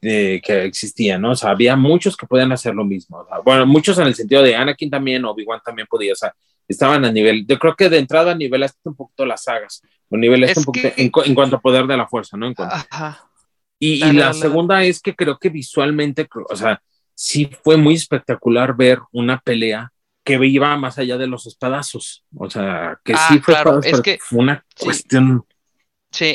[0.00, 1.32] que existía, ¿no?
[1.32, 3.18] O sea, había muchos que podían hacer lo mismo.
[3.18, 6.32] O sea, bueno, muchos en el sentido de Anakin también, Obi-Wan también podía, o sea,
[6.68, 10.56] estaban a nivel, yo creo que de entrada nivelaste un poquito las sagas, o Es
[10.58, 12.46] un poquito que- en, en cuanto a poder de la fuerza, ¿no?
[12.46, 13.28] En cuanto- Ajá.
[13.78, 16.80] y, y Dale, la dale, segunda es que creo que visualmente, o sea,
[17.14, 19.90] sí fue muy espectacular ver una pelea
[20.24, 22.24] que iba más allá de los espadazos.
[22.36, 25.44] O sea, que Ah, sí fue, claro, es que- una cuestión.
[25.48, 25.53] Sí,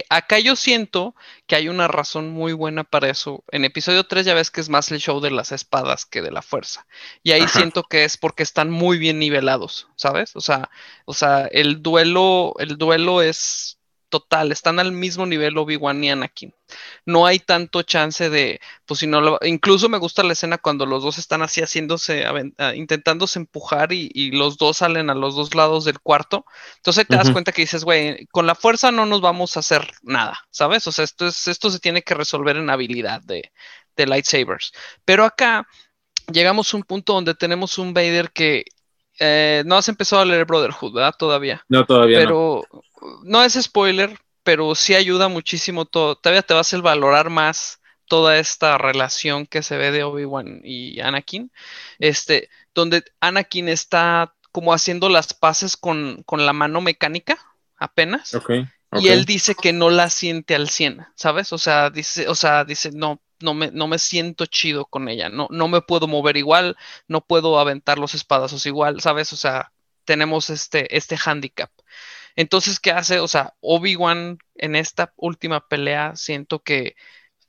[0.10, 1.16] acá yo siento
[1.48, 3.44] que hay una razón muy buena para eso.
[3.52, 6.32] En episodio 3 ya ves que es más el show de las espadas que de
[6.32, 6.86] la fuerza.
[7.24, 7.60] Y ahí Ajá.
[7.60, 10.36] siento que es porque están muy bien nivelados, ¿sabes?
[10.36, 10.70] O sea,
[11.06, 13.79] o sea, el duelo, el duelo es
[14.10, 16.54] total, están al mismo nivel Obi-Wan y Anakin.
[17.06, 20.86] No hay tanto chance de, pues si no lo, incluso me gusta la escena cuando
[20.86, 25.36] los dos están así haciéndose, ah, intentándose empujar y, y los dos salen a los
[25.36, 26.46] dos lados del cuarto.
[26.78, 29.92] Entonces te das cuenta que dices, güey, con la fuerza no nos vamos a hacer
[30.02, 30.86] nada, ¿sabes?
[30.88, 33.52] O sea, esto es, esto se tiene que resolver en habilidad de,
[33.96, 34.72] de lightsabers.
[35.06, 35.68] Pero acá
[36.32, 38.66] llegamos a un punto donde tenemos un Vader que
[39.20, 41.14] eh, no has empezado a leer Brotherhood, ¿verdad?
[41.18, 41.64] Todavía.
[41.68, 42.20] No, todavía.
[42.20, 42.82] Pero no
[43.44, 46.16] es spoiler, pero sí ayuda muchísimo todo.
[46.16, 51.00] Todavía te va a valorar más toda esta relación que se ve de Obi-Wan y
[51.00, 51.52] Anakin.
[52.00, 57.38] Este, donde Anakin está como haciendo las paces con, con la mano mecánica,
[57.78, 58.34] apenas.
[58.94, 61.54] Y él dice que no la siente al 100, ¿sabes?
[61.54, 65.30] O sea, dice, o sea, dice, no, no me, no me siento chido con ella,
[65.30, 66.76] no, no me puedo mover igual,
[67.08, 69.32] no puedo aventar los espadazos igual, ¿sabes?
[69.32, 69.72] O sea,
[70.06, 71.70] tenemos este, este handicap.
[72.40, 73.20] Entonces, ¿qué hace?
[73.20, 76.96] O sea, Obi-Wan en esta última pelea, siento que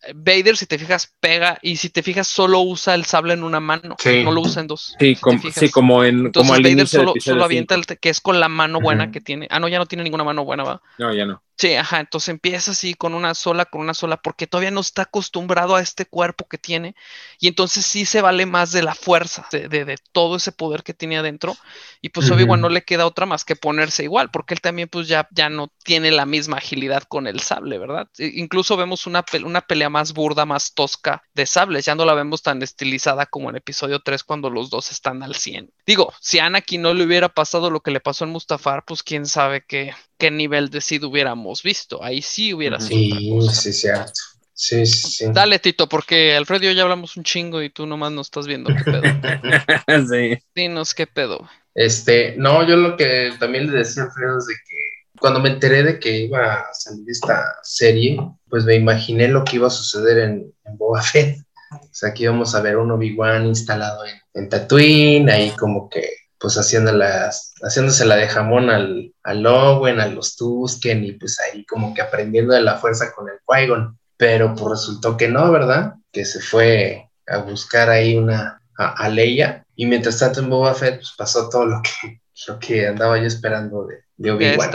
[0.03, 3.45] eh, Vader, si te fijas, pega y si te fijas, solo usa el sable en
[3.45, 4.25] una mano, Sí.
[4.25, 4.97] no lo usa en dos.
[4.99, 8.21] Sí, si sí, como en Entonces como al Vader solo, solo avienta el que es
[8.21, 9.47] con la mano buena que tiene.
[9.49, 10.83] Ah, no, ya no tiene ninguna mano buena, va.
[10.99, 11.41] No, ya no.
[11.61, 15.03] Sí, ajá, entonces empieza así con una sola, con una sola, porque todavía no está
[15.03, 16.95] acostumbrado a este cuerpo que tiene,
[17.39, 20.83] y entonces sí se vale más de la fuerza, de, de- de todo ese poder
[20.83, 21.55] que tiene adentro,
[22.01, 22.37] y pues Ujú.
[22.37, 25.51] Obi-Wan no le queda otra más que ponerse igual, porque él también pues ya, ya
[25.51, 28.09] no tiene la misma agilidad con el sable, ¿verdad?
[28.17, 32.07] E- incluso vemos una, pe- una pelea más burda, más tosca de sables, ya no
[32.07, 35.71] la vemos tan estilizada como en episodio 3 cuando los dos están al 100.
[35.87, 39.03] Digo, si a Anakin no le hubiera pasado lo que le pasó en Mustafar, pues
[39.03, 42.03] quién sabe qué, qué nivel de Sid hubiéramos visto.
[42.03, 43.61] Ahí sí hubiera sido otra Sí, cosa.
[43.61, 44.13] sí, cierto.
[44.53, 45.25] Sí, sí, sí.
[45.33, 48.47] Dale, Tito, porque Alfredo y yo ya hablamos un chingo y tú nomás no estás
[48.47, 49.03] viendo qué pedo.
[50.11, 50.39] sí.
[50.55, 51.49] Dinos qué pedo.
[51.75, 54.77] Este, no, yo lo que también le decía a Alfredo es de que
[55.19, 59.57] cuando me enteré de que iba a salir esta serie, pues me imaginé lo que
[59.57, 61.39] iba a suceder en, en Boba Fett.
[61.73, 66.05] O sea, que íbamos a ver un Obi-Wan instalado en, en Tatooine, ahí como que,
[66.41, 71.39] pues haciendo las, haciéndose la de jamón al, al Owen, a los Tusken, y pues
[71.41, 73.97] ahí como que aprendiendo de la fuerza con el Qui-Gon.
[74.17, 75.95] Pero pues resultó que no, ¿verdad?
[76.13, 80.75] Que se fue a buscar ahí una, a, a Leia, y mientras tanto en Boba
[80.75, 84.71] Fett, pues pasó todo lo que, lo que andaba yo esperando de, de Obi-Wan.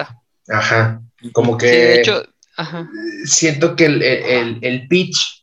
[0.47, 1.01] Ajá.
[1.33, 2.23] Como que Sí, de hecho,
[2.57, 2.87] ajá.
[3.25, 5.41] siento que el, el- el- el pitch,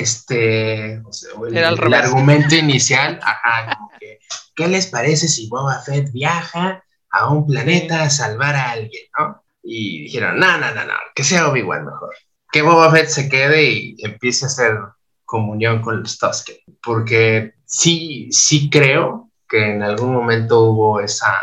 [0.00, 2.00] este, o sea, el, Era el revés.
[2.00, 4.18] argumento inicial, ajá, como que,
[4.54, 9.42] ¿qué les parece si Boba Fett viaja a un planeta a salvar a alguien, no?
[9.62, 12.14] Y dijeron, no, no, no, no, que sea Obi-Wan mejor.
[12.50, 14.76] Que Boba Fett se quede y empiece a hacer
[15.24, 16.56] comunión con los Tusken.
[16.82, 21.42] Porque sí, sí creo que en algún momento hubo esa,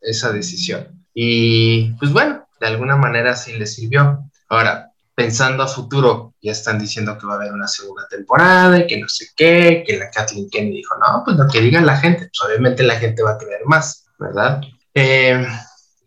[0.00, 1.04] esa decisión.
[1.14, 4.20] Y pues bueno, de alguna manera sí le sirvió.
[4.48, 8.86] Ahora, pensando a futuro, ya están diciendo que va a haber una segunda temporada y
[8.86, 11.96] que no sé qué, que la Kathleen Kennedy dijo, no, pues lo que diga la
[11.96, 14.60] gente, pues obviamente la gente va a querer más, ¿verdad?
[14.92, 15.46] Eh,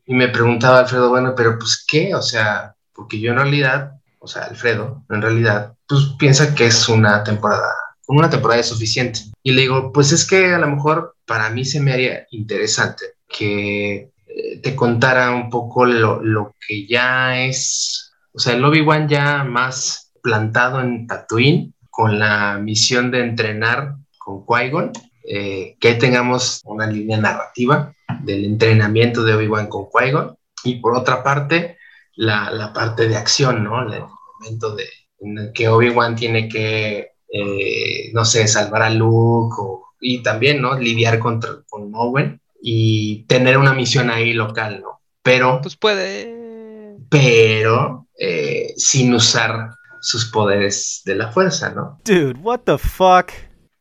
[0.06, 4.28] y me preguntaba Alfredo, bueno, pero pues qué, o sea, porque yo en realidad, o
[4.28, 7.74] sea, Alfredo, en realidad, pues piensa que es una temporada,
[8.08, 9.20] una temporada es suficiente.
[9.44, 13.06] Y le digo, pues es que a lo mejor para mí se me haría interesante
[13.28, 18.07] que eh, te contara un poco lo, lo que ya es,
[18.38, 24.46] o sea, el Obi-Wan ya más plantado en Tatooine con la misión de entrenar con
[24.46, 24.92] Qui-Gon,
[25.28, 31.24] eh, que tengamos una línea narrativa del entrenamiento de Obi-Wan con Qui-Gon y por otra
[31.24, 31.78] parte
[32.16, 33.82] la, la parte de acción, ¿no?
[33.92, 34.02] El
[34.40, 34.86] momento de,
[35.20, 40.62] en el que Obi-Wan tiene que, eh, no sé, salvar a Luke o- y también,
[40.62, 40.78] ¿no?
[40.78, 45.00] Lidiar contra, con Owen y tener una misión ahí local, ¿no?
[45.24, 46.98] Pero, Pues puede.
[47.10, 52.00] pero, eh, sin usar sus poderes de la fuerza, ¿no?
[52.06, 53.32] Dude, what the fuck?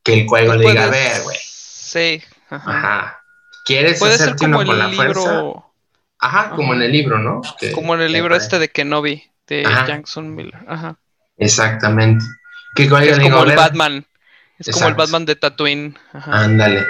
[0.03, 2.22] Que el Qui-Gon le diga, a ver, güey, Sí.
[2.51, 2.70] Ajá.
[2.79, 3.20] Ajá.
[3.64, 5.20] ¿Quieres Puede ser hacerte como uno el con la fuerza?
[5.20, 5.72] libro,
[6.18, 7.42] Ajá, como en el libro, ¿no?
[7.59, 9.87] Que- como en el libro este de Kenobi, de Ajá.
[9.87, 10.64] Jackson Miller.
[10.68, 10.96] Ajá.
[11.38, 12.25] Exactamente.
[12.75, 14.07] Que es como el Batman.
[14.59, 14.94] Es como el.
[14.94, 15.99] Batman de Tatooine.
[16.12, 16.44] Ajá.
[16.44, 16.87] Ándale.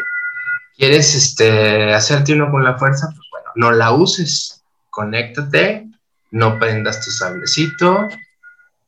[0.77, 3.07] ¿Quieres este, hacerte uno con la fuerza?
[3.09, 4.63] Pues bueno, no la uses.
[4.91, 5.87] Conéctate,
[6.37, 8.09] no prendas tu sablecito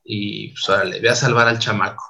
[0.05, 2.05] y pues órale, ve a salvar al chamaco.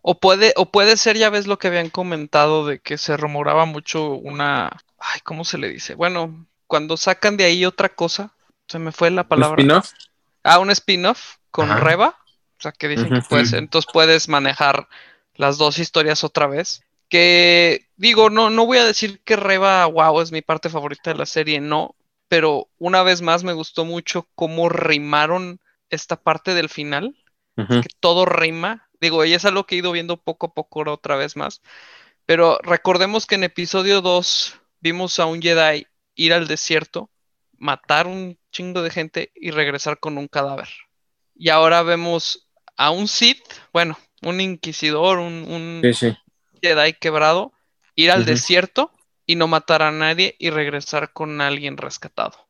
[0.00, 3.66] O puede, o puede ser, ya ves lo que habían comentado de que se rumoraba
[3.66, 4.70] mucho una.
[4.98, 5.94] Ay, ¿cómo se le dice?
[5.94, 8.32] Bueno, cuando sacan de ahí otra cosa,
[8.68, 9.60] se me fue la ¿Un palabra.
[9.60, 9.90] spin-off?
[10.42, 11.80] Ah, un spin-off con Ajá.
[11.80, 12.16] Reba.
[12.58, 13.28] O sea, que dicen que Ujú.
[13.28, 13.58] puede ser.
[13.58, 14.88] Entonces puedes manejar
[15.34, 16.82] las dos historias otra vez.
[17.10, 21.18] Que digo, no, no voy a decir que Reba, wow, es mi parte favorita de
[21.18, 21.94] la serie, no.
[22.30, 27.16] Pero una vez más me gustó mucho cómo rimaron esta parte del final
[27.56, 28.88] que todo rima.
[29.00, 31.60] Digo, y es algo que he ido viendo poco a poco otra vez más.
[32.26, 37.10] Pero recordemos que en episodio 2 vimos a un Jedi ir al desierto,
[37.58, 40.68] matar un chingo de gente y regresar con un cadáver.
[41.34, 46.16] Y ahora vemos a un Sith, bueno, un inquisidor, un, un Sí, sí.
[46.62, 47.52] Jedi quebrado,
[47.96, 48.92] ir al desierto
[49.26, 52.48] y no matar a nadie y regresar con alguien rescatado.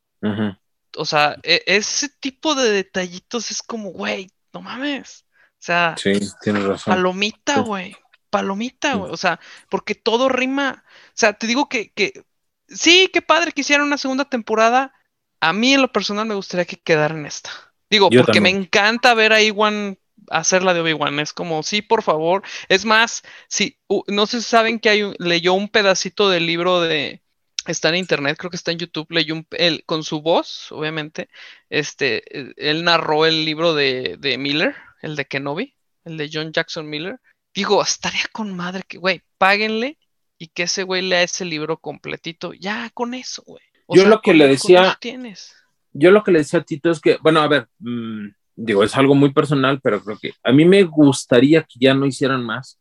[0.97, 5.25] O sea, e- ese tipo de detallitos es como, güey, no mames.
[5.53, 6.95] O sea, Sí, tienes razón.
[6.95, 7.61] palomita, Sí.
[7.61, 7.97] güey.
[8.31, 8.99] Palomita, Sí.
[8.99, 9.13] güey.
[9.13, 9.39] O sea,
[9.71, 10.85] porque todo rima.
[11.09, 12.25] O sea, te digo que, que
[12.69, 14.93] sí, qué padre que hicieran una segunda temporada.
[15.41, 17.51] A mí en lo personal me gustaría que quedara en esta.
[17.89, 19.99] Digo, Yo porque me encanta ver a Iwan
[20.31, 21.19] hacer la de Obi-Wan.
[21.21, 22.43] Es como, sí, por favor.
[22.69, 26.47] Es más, si u- no sé si saben que hay un- leyó un pedacito del
[26.47, 27.23] libro de.
[27.67, 29.07] Está en internet, creo que está en YouTube.
[29.11, 31.29] Leyó un, él, con su voz, obviamente.
[31.69, 36.53] Este, eh, él narró el libro de, de Miller, el de Kenobi, el de John
[36.53, 37.21] Jackson Miller.
[37.55, 39.99] Digo, estaría con madre que, güey, páguenle
[40.39, 42.55] y que ese güey lea ese libro completito.
[42.55, 43.63] Ya con eso, güey.
[43.87, 45.55] O Yo lo que le decía- tienes.
[45.93, 48.29] Yo lo que le decía a Tito es que, bueno, a ver, mm,
[48.63, 52.07] digo, es algo muy personal, pero creo que a mí me gustaría que ya no
[52.07, 52.79] hicieran más,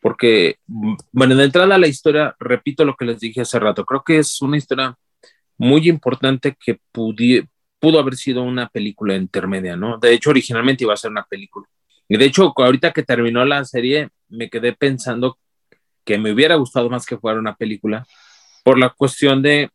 [0.00, 0.56] porque,
[1.12, 4.18] bueno, de entrada a la historia, repito lo que les dije hace rato, creo que
[4.18, 4.96] es una historia
[5.56, 9.98] muy importante que pudo haber sido una película intermedia, ¿no?
[9.98, 11.66] De hecho, originalmente iba a ser una película.
[12.08, 15.38] Y de hecho, ahorita que terminó la serie, me quedé pensando
[16.04, 18.04] que me hubiera gustado más que fuera una película,
[18.64, 19.70] por la cuestión de,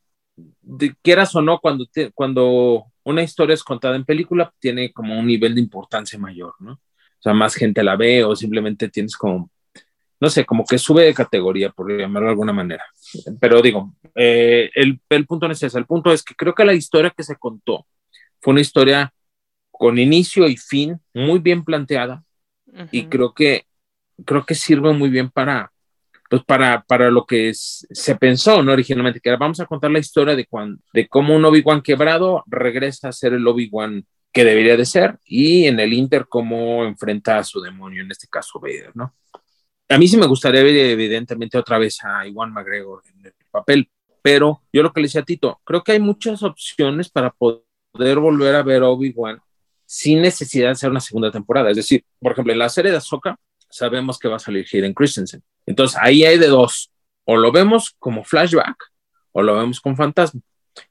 [0.61, 5.17] de quieras o no, cuando, te- cuando una historia es contada en película, tiene como
[5.17, 6.73] un nivel de importancia mayor, ¿no?
[6.73, 9.49] O sea, más gente la ve o simplemente tienes como,
[10.19, 12.83] no sé, como que sube de categoría, por llamarlo de alguna manera.
[13.39, 16.65] Pero digo, eh, el, el punto no es ese, el punto es que creo que
[16.65, 17.87] la historia que se contó
[18.41, 19.13] fue una historia
[19.71, 22.23] con inicio y fin muy bien planteada
[22.91, 23.09] y Ujú.
[23.09, 23.65] creo que
[24.25, 25.71] creo que sirve muy bien para
[26.29, 29.99] pues para, para lo que es- se pensó no originalmente que vamos a contar la
[29.99, 34.77] historia de cuan- de cómo un Obi-Wan quebrado regresa a ser el Obi-Wan que debería
[34.77, 38.91] de ser y en el Inter cómo enfrenta a su demonio en este caso Vader
[38.95, 39.13] no
[39.89, 43.89] a mí sí me gustaría ver evidentemente otra vez a Iwan McGregor en el papel
[44.21, 48.19] pero yo lo que le decía a Tito creo que hay muchas opciones para poder
[48.19, 49.39] volver a ver a Obi-Wan
[49.89, 51.69] sin necesidad de hacer una segunda temporada.
[51.71, 54.93] Es decir, por ejemplo, en la serie de Ahsoka sabemos que va a salir Hayden
[54.93, 55.41] Christensen.
[55.67, 56.91] Entonces, ahí hay de dos.
[57.25, 58.77] O lo vemos como flashback
[59.33, 60.41] o lo vemos con fantasma.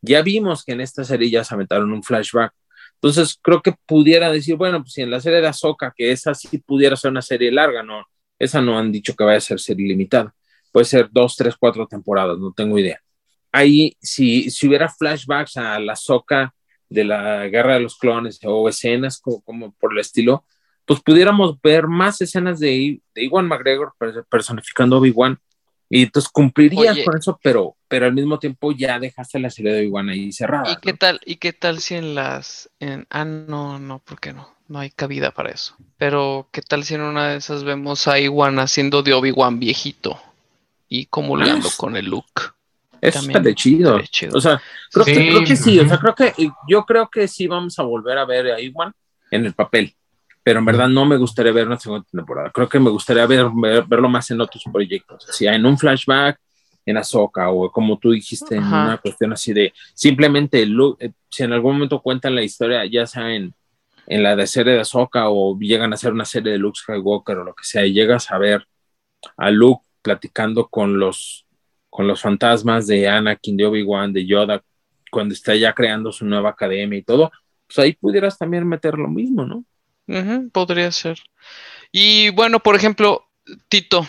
[0.01, 2.53] Ya vimos que en esta serie ya se aventaron un flashback.
[2.95, 6.35] Entonces, creo que pudiera decir, bueno, pues si en la serie de Ahsoka, que esa
[6.35, 8.05] sí pudiera ser una serie larga, no,
[8.39, 10.35] esa no han dicho que vaya a ser serie limitada.
[10.73, 13.01] Puede ser dos, tres, cuatro temporadas, no tengo idea.
[13.53, 16.55] Ahí, si, si hubiera flashbacks a la Ahsoka
[16.89, 20.45] de la guerra de los clones o escenas como, como por el estilo,
[20.87, 23.93] pues pudiéramos ver más escenas de, de Iwan McGregor
[24.29, 25.39] personificando a Obi-Wan
[25.89, 27.05] y entonces cumplirías Oye.
[27.05, 30.71] con eso, pero, pero al mismo tiempo ya dejaste la serie de Obi-Wan ahí cerrada.
[30.71, 30.99] ¿Y qué ¿no?
[30.99, 34.49] tal, y qué tal si en las, en, ah, no, no, ¿por qué no?
[34.69, 35.77] No hay cabida para eso.
[35.97, 40.21] Pero, ¿qué tal si en una de esas vemos a Iwan haciendo de Obi-Wan viejito
[40.89, 42.57] y comulgando con el look?
[43.01, 44.01] Eso está de chido.
[44.33, 46.33] O sea, creo, Sí, que, creo que sí, o sea, creo que
[46.69, 48.93] yo creo que sí vamos a volver a ver a Iwan
[49.31, 49.95] en el papel,
[50.47, 52.51] pero en verdad no me gustaría ver una segunda temporada.
[52.55, 56.39] Creo que me gustaría ver, ver- verlo más en otros proyectos, así en un flashback,
[56.85, 61.43] en Ahsoka o como tú dijiste, en una cuestión así de simplemente lo- eh, si
[61.43, 63.55] en algún momento cuentan la historia, ya sea en,
[64.07, 67.39] en la de serie de Ahsoka o llegan a hacer una serie de Luke Skywalker
[67.39, 68.69] o lo que sea, y llegas a ver
[69.37, 71.45] a Luke platicando con los
[71.91, 74.63] con los fantasmas de Anakin, de Obi-Wan, de Yoda,
[75.11, 77.33] cuando está ya creando su nueva academia y todo,
[77.67, 79.65] pues ahí pudieras también meter lo mismo, ¿no?
[80.53, 81.19] Podría ser.
[81.93, 83.27] Y bueno, por ejemplo,
[83.69, 84.07] Tito,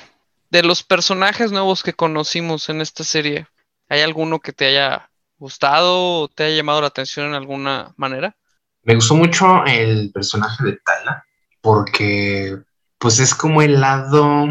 [0.49, 3.47] de los personajes nuevos que conocimos en esta serie,
[3.89, 8.35] ¿hay alguno que te haya gustado o te haya llamado la atención en alguna manera?
[8.83, 11.25] Me gustó mucho el personaje de Tala,
[11.61, 12.57] porque
[12.97, 14.47] pues es como el lado,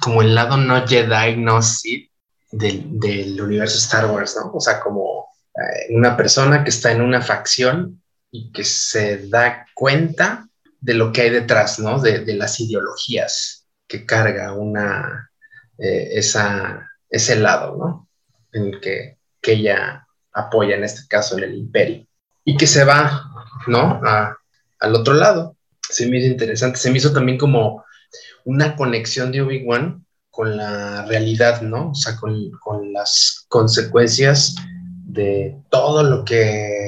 [0.00, 2.10] como el lado no Jedi, no Sith
[2.50, 4.52] del, del universo Star Wars, ¿no?
[4.52, 8.02] O sea, como eh, una persona que está en una facción
[8.34, 10.48] y que se da cuenta
[10.80, 12.00] de lo que hay detrás, ¿no?
[12.00, 15.30] De, de las ideologías que carga una,
[15.78, 18.08] eh, esa, ese lado, ¿no?
[18.52, 22.08] En el que, que, ella apoya, en este caso, en el imperio.
[22.44, 23.22] Y que se va,
[23.68, 24.00] ¿no?
[24.04, 24.36] A,
[24.80, 25.56] al otro lado.
[25.88, 26.80] Se me hizo interesante.
[26.80, 27.84] Se me hizo también como
[28.44, 31.90] una conexión de Obi-Wan con la realidad, ¿no?
[31.90, 34.56] O sea, con, con las consecuencias
[35.04, 36.83] de todo lo que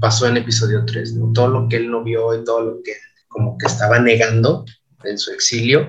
[0.00, 1.32] pasó en episodio 3, ¿no?
[1.32, 2.92] Todo lo que él no vio y todo lo que
[3.28, 4.64] como que estaba negando
[5.04, 5.88] en su exilio,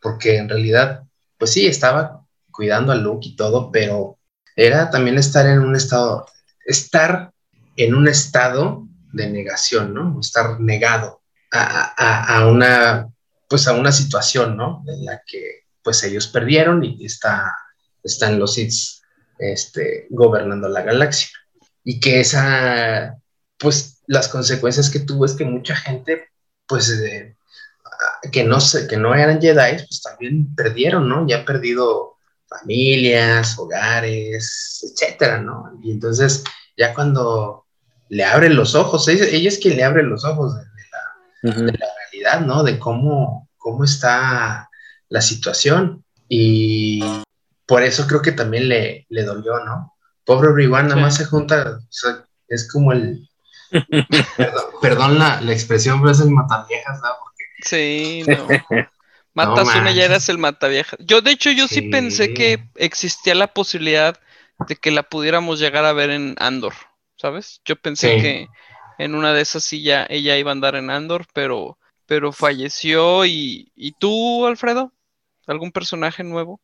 [0.00, 1.04] porque en realidad,
[1.38, 4.18] pues sí, estaba cuidando a Luke y todo, pero
[4.56, 6.26] era también estar en un estado,
[6.66, 7.32] estar
[7.76, 10.18] en un estado de negación, ¿no?
[10.20, 13.08] Estar negado a, a, a una,
[13.48, 14.84] pues a una situación, ¿no?
[14.86, 17.56] En la que, pues ellos perdieron y está,
[18.02, 19.02] están los hits
[19.38, 21.28] este, gobernando la galaxia.
[21.84, 23.16] Y que esa,
[23.62, 26.28] pues las consecuencias que tuvo es que mucha gente,
[26.66, 27.36] pues, eh,
[28.30, 31.26] que, no sé, que no eran Jedi, pues también perdieron, ¿no?
[31.26, 32.16] Ya han perdido
[32.48, 35.78] familias, hogares, etcétera, ¿no?
[35.82, 36.44] Y entonces,
[36.76, 37.66] ya cuando
[38.08, 41.50] le abre los ojos, ella, ella es quien le abre los ojos de, de, la,
[41.50, 41.72] uh -huh.
[41.72, 42.62] de la, realidad, ¿no?
[42.62, 44.68] De cómo, cómo está
[45.08, 46.04] la situación.
[46.28, 47.02] Y
[47.66, 49.94] por eso creo que también le, le dolió, ¿no?
[50.24, 51.02] Pobre Obi-Wan nada sí.
[51.02, 53.28] más se junta, o sea, es como el...
[54.36, 57.08] perdón, perdón la, la, expresión, pero es el mataviejas, ¿no?
[57.22, 57.44] Porque...
[57.64, 58.46] Sí, no.
[59.34, 60.98] Matas no, una y eras el mataviejas.
[61.00, 61.76] Yo, de hecho, yo sí.
[61.76, 64.20] sí pensé que existía la posibilidad
[64.68, 66.74] de que la pudiéramos llegar a ver en Andor,
[67.16, 67.62] ¿sabes?
[67.64, 68.22] Yo pensé sí.
[68.22, 68.48] que
[68.98, 73.24] en una de esas sí ya ella iba a andar en Andor, pero, pero falleció.
[73.24, 74.92] Y, ¿Y tú, Alfredo?
[75.46, 76.60] ¿Algún personaje nuevo?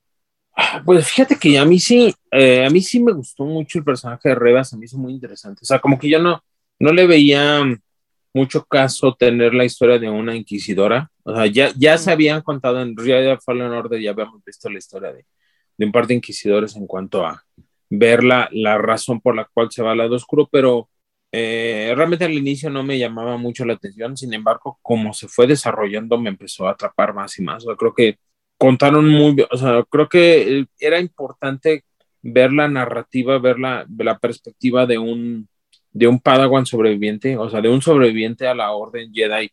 [0.84, 4.28] Pues fíjate que a mí sí, eh, a mí sí me gustó mucho el personaje
[4.28, 5.60] de Rebas, a mí hizo muy interesante.
[5.62, 6.42] O sea, como que yo no,
[6.78, 7.64] no le veía
[8.34, 11.10] mucho caso tener la historia de una inquisidora.
[11.24, 14.78] O sea, ya, ya se habían contado en Realidad Fallen Order, ya habíamos visto la
[14.78, 15.26] historia de,
[15.76, 17.42] de un par de inquisidores en cuanto a
[17.90, 20.90] ver la, la razón por la cual se va al lado oscuro, pero
[21.32, 24.16] eh, realmente al inicio no me llamaba mucho la atención.
[24.16, 27.64] Sin embargo, como se fue desarrollando, me empezó a atrapar más y más.
[27.64, 28.18] O sea, creo que
[28.58, 31.84] contaron muy bien, o sea, creo que era importante
[32.22, 35.48] ver la narrativa, ver la, la perspectiva de un,
[35.98, 39.50] de un Padawan sobreviviente, o sea, de un sobreviviente a la Orden Jedi,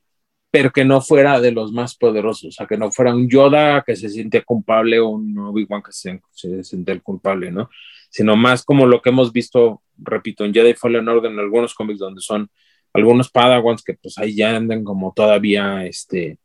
[0.51, 3.83] pero que no fuera de los más poderosos, o sea, que no fuera un Yoda
[3.85, 7.69] que se siente culpable o un Obi-Wan que se, se siente el culpable, ¿no?
[8.09, 11.99] Sino más como lo que hemos visto, repito, en Jedi Fallen Order, en algunos cómics
[11.99, 12.49] donde son
[12.93, 16.37] algunos Padawans que pues ahí ya andan como todavía, este,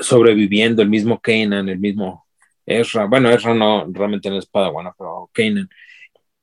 [0.00, 2.26] sobreviviendo, el mismo Kanan, el mismo
[2.64, 5.68] Ezra, bueno, Ezra no realmente no es Padawan, pero Kanan.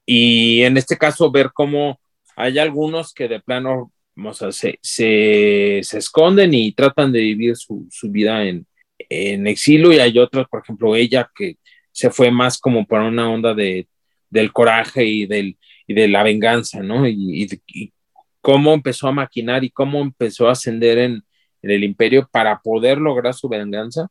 [0.05, 1.99] Y en este caso, ver cómo
[2.36, 3.91] hay algunos que de plano
[4.23, 8.65] o sea, se, se, esconden y tratan de vivir su, su vida en,
[8.97, 11.57] en, exilio, y hay otros, por ejemplo, ella que
[11.91, 13.88] se fue más como para una onda de,
[14.29, 15.57] del coraje y, del,
[15.88, 17.07] y de la venganza, ¿no?
[17.07, 17.47] Y,
[18.41, 21.23] cómo empezó a maquinar y cómo empezó a ascender en,
[21.63, 24.07] en el imperio para poder lograr su venganza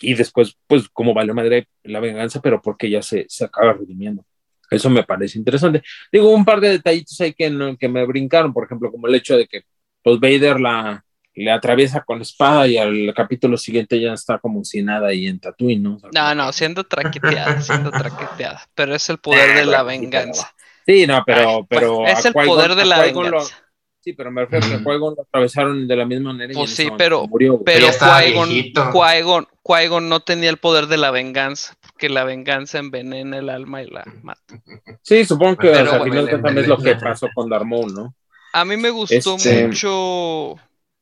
[0.00, 4.24] y después pues como vale madre la venganza pero porque ya se, se acaba redimiendo
[4.70, 8.52] eso me parece interesante digo un par de detallitos ahí que, no, que me brincaron
[8.52, 9.62] por ejemplo como el hecho de que
[10.02, 11.04] pues Vader la
[11.36, 15.26] le atraviesa con la espada y al capítulo siguiente ya está como sin nada ahí
[15.26, 15.96] en Tatooine, ¿no?
[15.96, 20.54] O sea, no, no, siendo traqueteada, siendo traqueteada, pero es el poder de la venganza.
[20.86, 23.30] Sí, no, pero, pero es el poder de la venganza.
[23.30, 23.64] Lo,
[24.04, 26.52] Sí, pero me refiero que Qui-Gon lo atravesaron de la misma manera.
[26.52, 32.08] Pues sí, pero, murió, pero Qui-Gon Qui no tenía el poder de la venganza, porque
[32.08, 34.60] la venganza envenena el alma y la mata.
[35.02, 38.14] Sí, supongo que al final también es lo que pasó con Darmon, ¿no?
[38.52, 39.68] A mí me gustó este...
[39.68, 40.56] mucho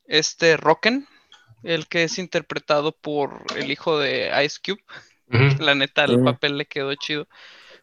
[0.05, 1.09] este Rocken,
[1.62, 4.82] el que es interpretado por el hijo de Ice Cube.
[5.28, 5.59] Uh -huh.
[5.61, 6.24] La neta, el uh -huh.
[6.24, 7.26] papel le quedó chido.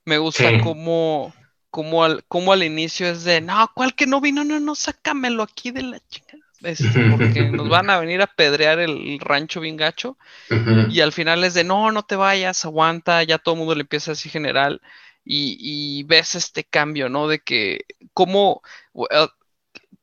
[0.05, 0.59] Me gusta sí.
[0.63, 1.33] cómo
[1.71, 4.43] como al, como al inicio es de, no, ¿cuál que no vino?
[4.43, 6.45] No, no, sácamelo aquí de la chingada.
[6.61, 10.17] Este, porque nos van a venir a pedrear el, rancho bien gacho.
[10.49, 10.91] Uh -huh.
[10.91, 13.81] Y al final es de, no, no te vayas, aguanta, ya todo el mundo le
[13.81, 14.81] empieza así general.
[15.23, 17.27] Y, y ves este cambio, ¿no?
[17.27, 18.61] De que, como,
[18.93, 19.05] uh,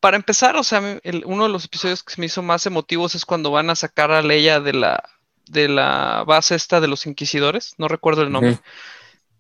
[0.00, 3.14] para empezar, o sea, el, uno de los episodios que se me hizo más emotivos
[3.14, 5.02] es cuando van a sacar a Leia de la,
[5.46, 8.60] de la base esta de los inquisidores, no recuerdo el nombre.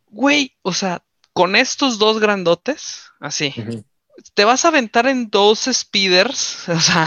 [0.08, 1.02] Güey, o sea,
[1.32, 3.54] con estos dos grandotes, así,
[4.34, 7.06] te vas a aventar en dos speeders, o sea,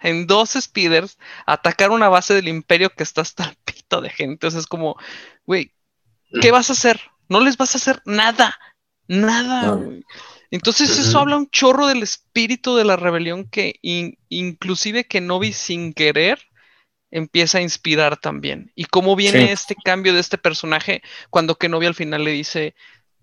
[0.00, 4.46] en dos speeders, atacar una base del imperio que está hasta el pito de gente.
[4.46, 4.96] O sea, es como,
[5.46, 5.72] güey,
[6.40, 7.00] ¿qué vas a hacer?
[7.28, 8.58] No les vas a hacer nada,
[9.06, 10.04] nada, güey.
[10.52, 13.78] Entonces eso habla un chorro del espíritu de la rebelión que
[14.28, 16.40] inclusive que Novi sin querer
[17.10, 18.72] empieza a inspirar también.
[18.74, 22.74] Y cómo viene este cambio de este personaje cuando Kenobi al final le dice,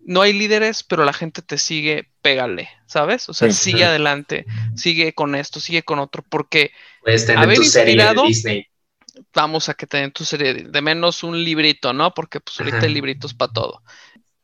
[0.07, 3.27] no hay líderes, pero la gente te sigue, pégale, ¿sabes?
[3.27, 6.71] O sea, sigue adelante, sigue con esto, sigue con otro, porque
[7.35, 8.23] haber inspirado,
[9.33, 12.13] vamos a que tengan tu serie, de menos un librito, ¿no?
[12.13, 13.83] Porque pues ahorita hay libritos para todo.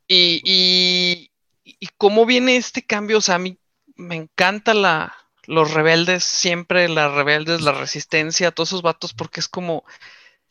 [0.06, 1.32] Y, y,
[1.64, 3.58] y cómo viene este cambio, o sea, a mí
[3.96, 9.48] me encanta la, los rebeldes, siempre las rebeldes, la resistencia, todos esos vatos, porque es
[9.48, 9.86] como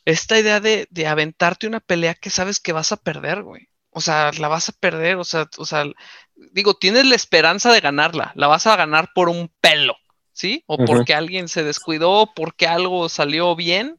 [0.06, 3.68] esta idea de, de aventarte una pelea que sabes que vas a perder, güey.
[3.94, 5.84] O sea, la vas a perder, o sea, o sea,
[6.34, 9.96] digo, tienes la esperanza de ganarla, la vas a ganar por un pelo,
[10.32, 10.64] ¿sí?
[10.66, 13.98] O porque alguien se descuidó, porque algo salió bien,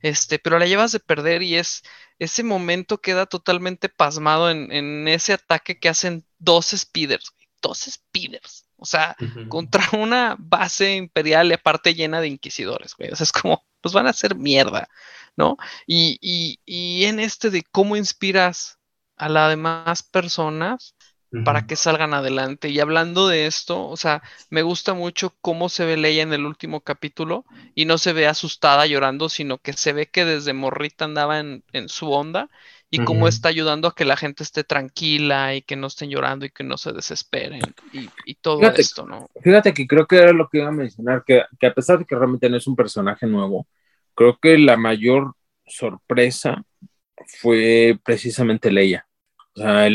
[0.00, 1.82] este, pero la llevas de perder y es,
[2.18, 8.86] ese momento queda totalmente pasmado en, ese ataque que hacen dos speeders, dos speeders, o
[8.86, 9.14] sea,
[9.50, 13.92] contra una base imperial y aparte llena de inquisidores, güey, o sea, es como, pues
[13.92, 14.88] van a hacer mierda,
[15.36, 15.58] ¿no?
[15.86, 18.78] Y, y, y en este de cómo inspiras
[19.16, 20.94] a las demás personas
[21.42, 22.68] para que salgan adelante.
[22.68, 26.46] Y hablando de esto, o sea, me gusta mucho cómo se ve Leia en el
[26.46, 27.44] último capítulo
[27.74, 31.62] y no se ve asustada llorando, sino que se ve que desde morrita andaba en,
[31.86, 32.50] su onda
[32.88, 36.46] y cómo está ayudando a que la gente esté tranquila y que no estén llorando
[36.46, 37.62] y que no se desesperen
[37.92, 39.28] y, todo esto, ¿no?
[39.42, 42.04] Fíjate que creo que era lo que iba a mencionar, que, que a pesar de
[42.04, 43.66] que realmente no es un personaje nuevo,
[44.14, 45.34] creo que la mayor
[45.66, 46.62] sorpresa
[47.26, 49.06] fue precisamente Leia.
[49.56, 49.88] O sea,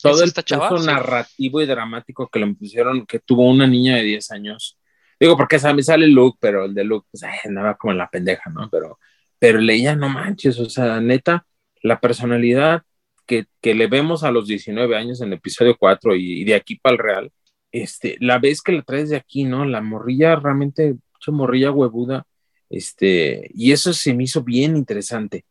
[0.00, 4.30] todo el peso narrativo y dramático que le pusieron, que tuvo una niña de 10
[4.30, 4.78] años.
[5.20, 8.08] Digo, porque a mí sale Luke, pero el de Luke, pues, nada como en la
[8.08, 8.68] pendeja, ¿no?
[8.70, 8.98] Pero,
[9.38, 11.46] pero Leia, no manches, o sea, neta,
[11.82, 12.82] la personalidad
[13.26, 16.76] que, que le vemos a los 19 años en el episodio 4 y, de aquí
[16.76, 17.32] para el real,
[17.70, 19.64] este, la vez que la traes de aquí, ¿no?
[19.64, 22.26] La morrilla realmente, mucha morrilla huevuda,
[22.70, 25.44] este, y eso se me hizo bien interesante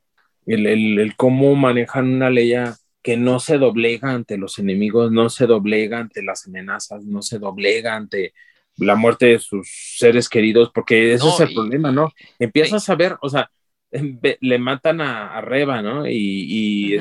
[0.46, 2.54] el, cómo manejan una ley
[3.02, 7.40] que no se doblega ante los enemigos, no se doblega ante las amenazas, no se
[7.40, 8.34] doblega ante
[8.78, 9.68] la muerte de sus
[9.98, 12.12] seres queridos, porque ese es el problema, ¿no?
[12.40, 13.52] Empiezas a ver, o sea,
[13.92, 16.08] le matan a, Reba, ¿no?
[16.08, 17.00] Y,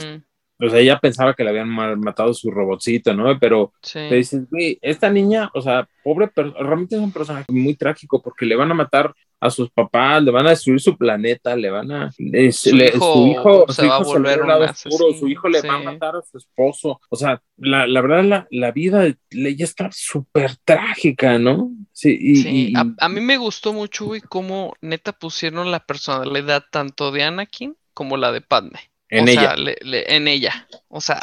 [0.61, 3.39] o sea, ella pensaba que le habían matado su robotcito, ¿no?
[3.39, 7.75] Pero te dices, güey, esta niña, o sea, pobre, pero realmente es un personaje muy
[7.75, 11.57] trágico porque le van a matar a sus papás, le van a destruir su planeta,
[11.57, 12.13] le van a...
[12.13, 16.23] su, hijo, se va a volver un oscuro, su hijo le va a matar a
[16.23, 17.01] su esposo.
[17.09, 21.71] O sea, la, la verdad, la, la vida de ella está súper trágica, ¿no?
[21.93, 27.23] Sí, y, A, mí me gustó mucho, güey, cómo neta pusieron la personalidad tanto de
[27.23, 28.90] Anakin como la de Padme.
[29.11, 29.55] En ella.
[29.57, 30.69] en ella.
[30.89, 31.21] O sea,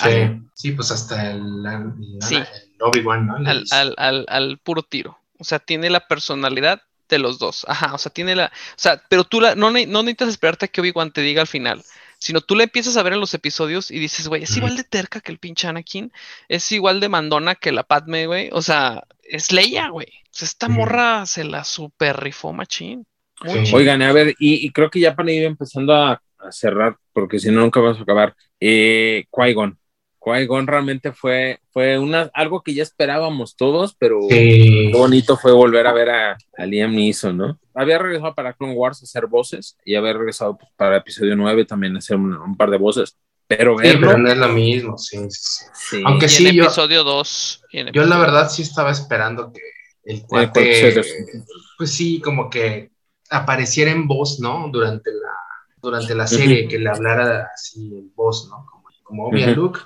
[0.53, 1.65] sí, pues hasta el,
[2.79, 3.35] Obi-Wan, ¿no?
[3.37, 5.17] Al, al, al, al, puro tiro.
[5.39, 7.65] O sea, tiene la personalidad de los dos.
[7.67, 8.45] Ajá, o sea, tiene la.
[8.45, 11.47] O sea, pero tú la, no, no necesitas esperarte a que Obi-Wan te diga al
[11.47, 11.83] final.
[12.19, 14.83] Sino tú la empiezas a ver en los episodios y dices, güey, es igual de
[14.83, 16.11] terca que el pinche Anakin,
[16.49, 18.49] es igual de mandona que la Padme, güey.
[18.53, 20.07] O sea, es Leia, güey.
[20.07, 23.05] O sea, esta morra se la super rifó machín.
[23.71, 26.21] Oigan, a ver, y, creo que ya para ir empezando a,
[26.51, 28.35] cerrar, porque si no, nunca vamos a acabar.
[28.59, 29.77] Eh, Qui-Gon.
[30.19, 35.87] Qui-Gon realmente fue, fue una, algo que ya esperábamos todos, pero qué bonito fue volver
[35.87, 37.59] a ver a, Liam Neeson, ¿no?
[37.73, 41.65] Había regresado para Clone Wars a hacer voces y había regresado pues, para episodio 9
[41.65, 43.17] también a hacer un, par de voces.
[43.47, 45.17] Pero, sí, pero no es lo mismo, sí.
[46.03, 47.63] Aunque sí, en episodio 2.
[47.93, 49.61] Yo la verdad sí estaba esperando que
[50.03, 51.01] el cuate,
[51.77, 52.91] pues sí, como que
[53.29, 54.69] apareciera en voz, ¿no?
[54.69, 55.46] Durante la,
[55.87, 58.65] durante la serie, que le hablara así en voz, ¿no?
[58.65, 59.79] Como, como obvia Luke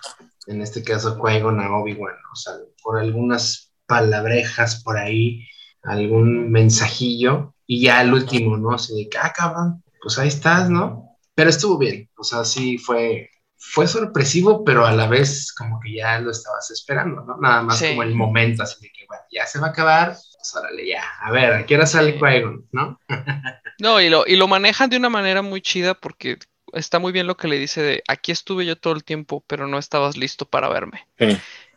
[0.47, 5.45] en este caso Qui-Gon a Obi-Wan, o sea, por algunas palabrejas por ahí,
[5.83, 8.73] algún mensajillo, y ya el último, ¿no?
[8.73, 11.17] Así de que, ah, cabrón, pues ahí estás, ¿no?
[11.35, 15.95] Pero estuvo bien, o sea, sí fue, fue sorpresivo, pero a la vez como que
[15.95, 17.37] ya lo estabas esperando, ¿no?
[17.37, 20.55] Nada más como el momento, así de que, bueno, ya se va a acabar, pues
[20.55, 22.99] órale, ya, a ver, ¿a qué hora sale Qui-Gon, no?
[23.81, 26.37] no, y lo, y lo manejan de una manera muy chida porque
[26.71, 29.65] está muy bien lo que le dice de aquí estuve yo todo el tiempo, pero
[29.65, 31.07] no estabas listo para verme.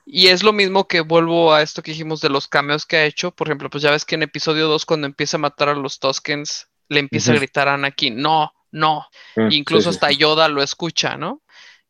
[0.04, 3.06] Y es lo mismo que vuelvo a esto que dijimos de los cameos que ha
[3.06, 3.30] hecho.
[3.30, 5.98] Por ejemplo, pues ya ves que en episodio 2, cuando empieza a matar a los
[5.98, 9.08] Toskens, le empieza a gritar a Anakin, no, no.
[9.36, 10.10] Mm, Incluso sí, hasta.
[10.12, 11.40] Yoda lo escucha, ¿no?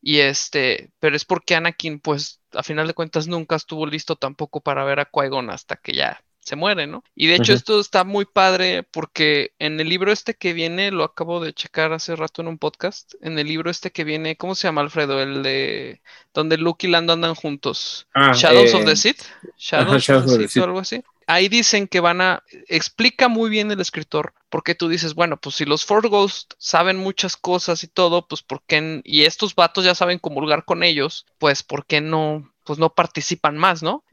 [0.01, 4.61] Y este, pero es porque Anakin, pues, a final de cuentas nunca estuvo listo tampoco
[4.61, 7.03] para ver a Qui-Gon hasta que ya se muere, ¿no?
[7.15, 11.03] Y de hecho esto está muy padre porque en el libro este que viene, lo
[11.03, 14.53] acabo de checar hace rato en un podcast, en el libro este que viene, ¿cómo
[14.53, 15.21] se llama Alfredo?
[15.21, 16.01] El de
[16.33, 18.07] donde Luke y Lando andan juntos.
[18.13, 19.23] Ah, Shadows of eh, the Sith.
[19.57, 21.03] Shadows, Shadows of the Sith o algo así.
[21.27, 25.55] Ahí dicen que van a, explica muy bien el escritor, porque tú dices, bueno, pues
[25.55, 29.01] si los Force Ghost saben muchas cosas y todo, pues ¿por qué?
[29.03, 32.53] Y estos vatos ya saben comulgar con ellos, pues ¿por qué no?
[32.65, 34.03] Pues no participan más, ¿no?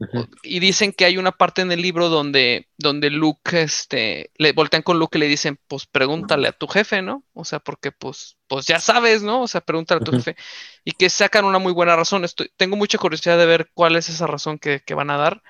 [0.43, 4.83] Y dicen que hay una parte en el libro donde, donde Luke, este, le voltean
[4.83, 7.23] con Luke y le dicen, pues pregúntale a tu jefe, ¿no?
[7.33, 9.41] O sea, porque pues, pues ya sabes, ¿no?
[9.41, 10.35] O sea, pregúntale a tu jefe.
[10.85, 12.23] Y que sacan una muy buena razón.
[12.23, 15.41] Estoy, tengo mucha curiosidad de ver cuál es esa razón que, que van a dar.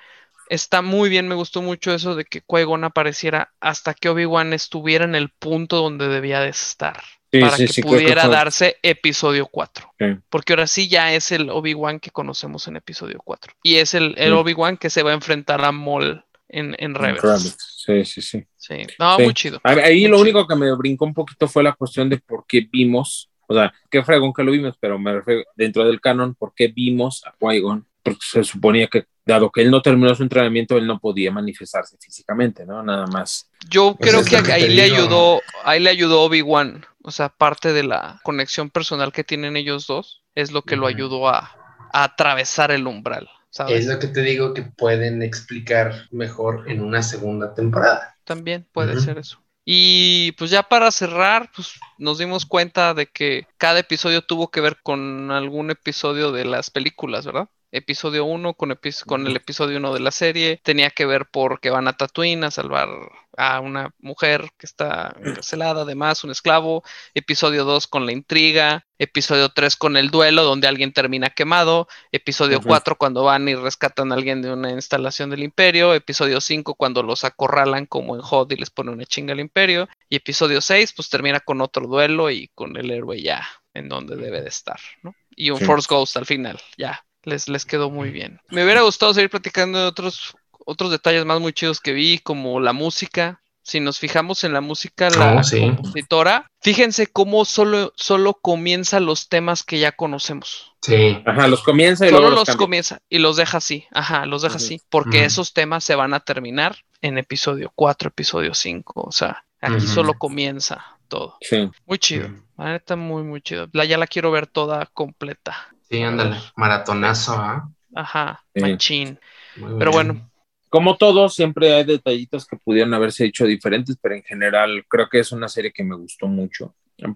[0.48, 5.04] Está muy bien, me gustó mucho eso de que Qui-Gon apareciera hasta que Obi-Wan estuviera
[5.04, 7.02] en el punto donde debía de estar.
[7.38, 9.94] Sí, para sí, que sí, creo que pudiera darse episodio 4.
[9.98, 10.06] Sí.
[10.30, 13.52] Porque ahora sí ya es el Obi-Wan que conocemos en episodio 4.
[13.62, 14.38] Y es el, el Sí.
[14.38, 17.56] Obi-Wan que se va a enfrentar a Maul en, en Rebels.
[17.58, 18.44] Sí, sí, sí.
[18.56, 18.76] Sí.
[18.98, 19.22] No, Sí.
[19.24, 19.60] muy chido.
[19.64, 20.20] Ahí Muy lo chido.
[20.22, 23.72] único que me brincó un poquito fue la cuestión de por qué vimos, o sea,
[23.90, 27.34] qué fregón que lo vimos, pero me refiero dentro del canon, por qué vimos a
[27.38, 31.30] Qui-Gon, porque se suponía que, dado que él no terminó su entrenamiento, él no podía
[31.30, 32.82] manifestarse físicamente, ¿no?
[32.82, 33.50] Nada más.
[33.68, 36.86] Yo Pues creo que ahí le ayudó, ahí le ayudó Obi-Wan.
[37.04, 40.86] O sea, parte de la conexión personal que tienen ellos dos es lo que lo
[40.86, 41.54] ayudó a,
[41.92, 43.28] a atravesar el umbral.
[43.50, 43.80] ¿Sabes?
[43.80, 48.16] Es lo que te digo que pueden explicar mejor en una segunda temporada.
[48.24, 49.38] También puede ser eso.
[49.64, 54.60] Y pues ya para cerrar, pues nos dimos cuenta de que cada episodio tuvo que
[54.60, 57.48] ver con algún episodio de las películas, ¿verdad?
[57.74, 61.70] Episodio 1 con, epi- con el episodio 1 de la serie, tenía que ver porque
[61.70, 62.88] van a Tatooine a salvar
[63.36, 69.48] a una mujer que está encarcelada, además un esclavo, episodio 2 con la intriga, episodio
[69.48, 72.68] 3 con el duelo donde alguien termina quemado, episodio Ujú.
[72.68, 77.02] 4 cuando van y rescatan a alguien de una instalación del imperio, episodio 5 cuando
[77.02, 80.92] los acorralan como en HOD y les ponen una chinga al imperio, y episodio 6
[80.94, 83.44] pues termina con otro duelo y con el héroe ya
[83.74, 85.16] en donde debe de estar, ¿no?
[85.34, 85.64] Y un Sí.
[85.64, 88.40] Force Ghost al final, ya, les, les quedó muy bien.
[88.50, 92.60] Me hubiera gustado seguir platicando de otros, otros detalles más muy chidos que vi, como
[92.60, 93.40] la música.
[93.66, 95.60] Si nos fijamos en la música, la Oh, sí.
[95.60, 100.72] compositora, fíjense cómo solo, solo comienza los temas que ya conocemos.
[100.82, 101.18] Sí.
[101.24, 103.86] Ajá, los comienza y Solo luego los los comienza y los deja así.
[103.90, 104.82] Ajá, los deja así.
[104.90, 109.00] Porque esos temas se van a terminar en episodio 4, episodio 5.
[109.00, 111.38] O sea, aquí solo comienza todo.
[111.40, 111.70] Sí.
[111.86, 112.28] Muy chido.
[112.58, 113.68] La neta, muy, muy chido.
[113.72, 115.73] La, ya la quiero ver toda completa.
[115.90, 116.36] Sí, ándale.
[116.56, 117.68] Maratonazo, ¿ah?
[117.94, 118.60] Ajá, Sí.
[118.60, 119.18] machín.
[119.56, 120.08] Muy Pero bien.
[120.08, 120.30] bueno,
[120.68, 125.20] Como todo, siempre hay detallitos que pudieron haberse hecho diferentes, pero en general creo que
[125.20, 126.74] es una serie que me gustó mucho.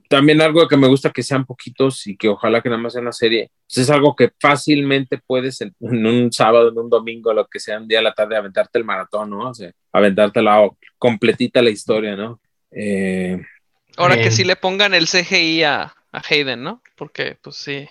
[0.08, 3.02] También algo que me gusta que sean poquitos y que ojalá que nada más sea
[3.02, 7.32] una serie, pues es algo que fácilmente puedes en, en un sábado, en un domingo,
[7.32, 9.50] lo que sea, un día a la tarde, aventarte el maratón, ¿no?
[9.50, 12.40] O sea, aventarte la completita la historia, ¿no?
[12.70, 13.40] Eh,
[13.96, 16.80] ahora que sí le pongan el CGI a, a Hayden, ¿no?
[16.96, 17.88] Porque, pues sí,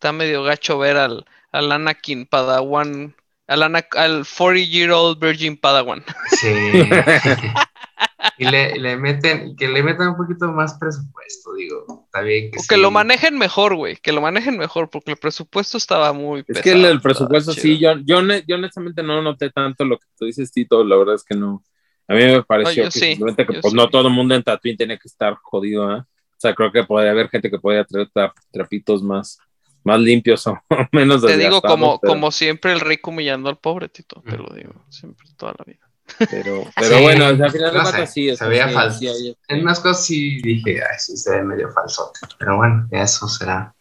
[0.00, 3.14] está medio gacho ver al, al Anakin Padawan,
[3.46, 6.02] al, Ana- al 40-year-old Virgin Padawan.
[6.30, 6.48] Sí.
[8.38, 12.06] y le, le meten, que le metan un poquito más presupuesto, digo.
[12.06, 15.18] Está bien que O que lo manejen mejor, güey, que lo manejen mejor, porque el
[15.18, 16.62] presupuesto estaba muy es pesado.
[16.62, 20.50] que el, presupuesto, sí, yo, yo, yo honestamente no noté tanto lo que tú dices,
[20.50, 21.62] Tito, la verdad es que no.
[22.08, 23.76] A mí me pareció yo que sí, simplemente que yo pues sí.
[23.76, 26.00] no todo el mundo en Tatooine tiene que estar jodido, ¿eh?
[26.00, 29.38] O sea, creo que podría haber gente que podría traer tra- trapitos más,
[29.84, 30.60] más limpios o
[30.92, 34.52] menos Te digo, como, pero, como siempre, el rico humillando al pobre, Tito, te lo
[34.54, 35.90] digo, siempre, toda la vida.
[36.30, 38.98] pero, pero Sí, bueno, al final de no sé, sí, se veía falso.
[38.98, 42.20] sí En unas cosas sí dije, ay, sí se ve medio falsote.
[42.38, 43.74] Pero bueno, eso será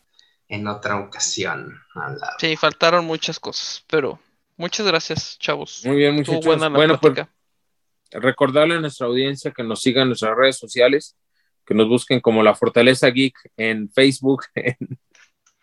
[0.47, 1.79] en otra ocasión.
[1.93, 2.31] hablar.
[2.39, 4.19] Sí, faltaron muchas cosas, pero
[4.57, 5.81] muchas gracias, chavos.
[5.85, 7.27] Muy bien, buena la Bueno, pues
[8.11, 11.15] recordarle a nuestra audiencia que nos sigan en nuestras redes sociales,
[11.65, 14.45] que nos busquen como La Fortaleza Geek en Facebook.
[14.55, 14.99] ¿En, ¿en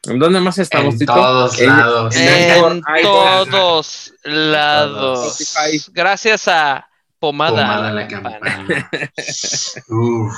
[0.07, 1.15] dónde más estamos, En Tito?
[1.15, 2.17] todos En- lados.
[2.17, 5.41] en todos lados.
[5.41, 5.91] Spotify.
[5.93, 6.89] Gracias a
[7.19, 8.39] Pomada, Pomada la campana.
[8.41, 8.91] campana.
[9.89, 10.35] Uf,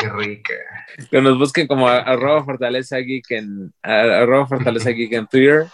[0.00, 0.54] qué rica.
[1.10, 5.66] que nos busquen como arroba Fortaleza Geek en arroba Fortaleza Geek en Twitter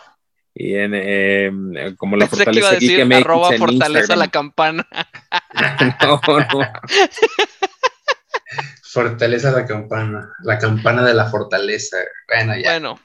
[0.54, 3.58] y en eh, como la Pensé que iba a Fortaleza Geek decir MX arroba en
[3.58, 4.88] fortaleza la campana.
[6.08, 6.72] no, no.
[8.82, 10.28] Fortaleza la campana.
[10.42, 11.98] La campana de la fortaleza.
[12.28, 12.70] Bueno, ya.
[12.72, 12.98] Bueno,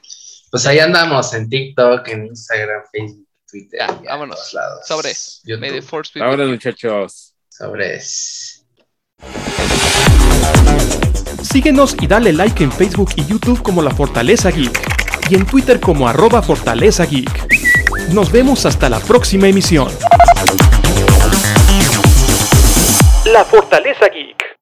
[0.56, 3.78] Pues ahí andamos en TikTok, en Instagram, Facebook, Twitter.
[3.78, 4.38] Ya, ya, vámonos.
[4.38, 4.86] Todos lados.
[4.86, 5.12] sobre.
[5.44, 7.34] The force muchachos.
[7.50, 8.64] Sobres.
[11.42, 14.80] Síguenos y dale like en Facebook y YouTube como La Fortaleza Geek
[15.28, 18.08] y en Twitter como arroba Fortaleza Geek.
[18.14, 19.92] Nos vemos hasta la próxima emisión.
[23.26, 24.55] La Fortaleza Geek.